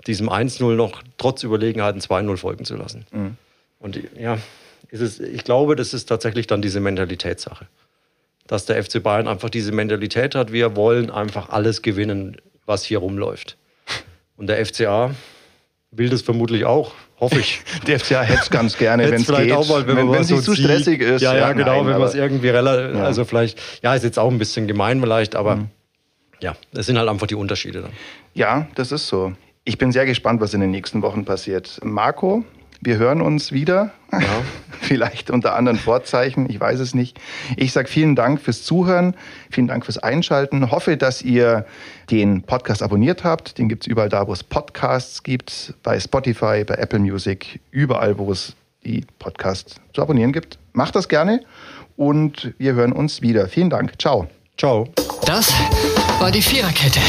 diesem 0.07 0.31
1-0 0.31 0.75
noch 0.75 1.03
trotz 1.19 1.43
Überlegenheit 1.43 1.95
ein 1.95 2.01
2-0 2.01 2.37
folgen 2.37 2.65
zu 2.65 2.77
lassen. 2.77 3.05
Mhm. 3.13 3.37
Und 3.79 4.01
ja, 4.19 4.39
ist 4.91 5.01
es, 5.01 5.21
ich 5.21 5.45
glaube, 5.45 5.77
das 5.77 5.95
ist 5.95 6.07
tatsächlich 6.07 6.47
dann 6.47 6.63
diese 6.63 6.81
Mentalitätssache. 6.81 7.67
Dass 8.47 8.65
der 8.65 8.83
FC 8.83 9.03
Bayern 9.03 9.29
einfach 9.29 9.51
diese 9.51 9.73
Mentalität 9.73 10.35
hat, 10.35 10.53
wir 10.53 10.75
wollen 10.75 11.11
einfach 11.11 11.51
alles 11.51 11.83
gewinnen, 11.83 12.37
was 12.65 12.85
hier 12.85 12.99
rumläuft. 12.99 13.59
Und 14.37 14.47
der 14.47 14.65
FCA 14.65 15.15
will 15.91 16.09
das 16.09 16.23
vermutlich 16.23 16.65
auch, 16.65 16.93
hoffe 17.21 17.39
ich. 17.39 17.61
der 17.87 18.01
FCA 18.01 18.23
hätte 18.23 18.43
es 18.43 18.51
ganz 18.51 18.77
gerne, 18.79 19.11
wenn 19.11 19.21
es 19.21 19.27
geht. 19.27 19.53
Auch 19.53 19.69
mal, 19.69 19.87
wenn, 19.87 19.97
wenn, 19.97 20.13
wenn 20.13 20.21
es 20.23 20.31
nicht 20.31 20.45
zu 20.45 20.55
so 20.55 20.63
stressig 20.63 21.01
ist. 21.01 21.23
Ja, 21.23 21.35
ja, 21.35 21.41
ja 21.41 21.53
genau, 21.53 21.83
nein, 21.83 21.87
wenn 21.87 21.99
man 21.99 22.09
es 22.09 22.15
irgendwie 22.15 22.49
relativ, 22.49 22.97
ja. 22.97 23.05
also 23.05 23.25
vielleicht, 23.25 23.61
ja, 23.83 23.95
ist 23.95 24.05
jetzt 24.05 24.19
auch 24.19 24.31
ein 24.31 24.39
bisschen 24.39 24.67
gemein 24.67 25.01
vielleicht, 25.01 25.37
aber 25.37 25.57
mhm. 25.57 25.69
ja, 26.41 26.55
es 26.73 26.87
sind 26.87 26.99
halt 26.99 27.09
einfach 27.09 27.27
die 27.27 27.35
Unterschiede 27.35 27.83
dann. 27.83 27.93
Ja, 28.35 28.69
das 28.75 28.93
ist 28.93 29.09
so. 29.09 29.33
Ich 29.65 29.77
bin 29.77 29.93
sehr 29.93 30.07
gespannt, 30.07 30.41
was 30.41 30.55
in 30.55 30.61
den 30.61 30.71
nächsten 30.71 31.03
Wochen 31.03 31.25
passiert. 31.25 31.81
Marco, 31.83 32.45
wir 32.81 32.97
hören 32.97 33.21
uns 33.21 33.53
wieder. 33.53 33.93
Ja. 34.13 34.21
vielleicht 34.89 35.31
unter 35.31 35.55
anderen 35.55 35.79
Vorzeichen, 35.79 36.49
ich 36.51 36.59
weiß 36.59 36.81
es 36.81 36.95
nicht. 36.95 37.21
Ich 37.57 37.73
sage 37.73 37.89
vielen 37.89 38.17
Dank 38.17 38.41
fürs 38.41 38.65
Zuhören, 38.65 39.15
vielen 39.51 39.69
Dank 39.69 39.85
fürs 39.85 39.99
Einschalten. 39.99 40.71
Hoffe, 40.71 40.97
dass 40.97 41.23
ihr 41.23 41.67
den 42.11 42.43
Podcast 42.43 42.83
abonniert 42.83 43.23
habt. 43.23 43.59
Den 43.59 43.69
gibt 43.69 43.85
es 43.85 43.87
überall 43.87 44.09
da, 44.09 44.27
wo 44.27 44.33
es 44.33 44.43
Podcasts 44.43 45.23
gibt, 45.23 45.75
bei 45.83 46.01
Spotify, 46.01 46.65
bei 46.65 46.75
Apple 46.75 46.99
Music, 46.99 47.61
überall, 47.71 48.19
wo 48.19 48.33
es 48.33 48.55
die 48.85 49.05
Podcasts 49.19 49.77
zu 49.93 50.03
abonnieren 50.03 50.33
gibt. 50.33 50.59
Macht 50.73 50.97
das 50.97 51.09
gerne 51.09 51.43
und 51.97 52.55
wir 52.59 52.75
hören 52.75 52.93
uns 52.93 53.23
wieder. 53.23 53.49
Vielen 53.49 53.71
Dank. 53.71 54.01
Ciao. 54.01 54.27
Ciao. 54.57 54.89
Das 55.27 55.53
war 56.19 56.33
die 56.33 56.43
Viererkette, 56.43 57.01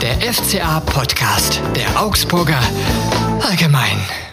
der 0.00 0.32
FCA-Podcast 0.32 1.60
der 1.76 2.02
Augsburger 2.02 2.60
Allgemein. 3.40 4.27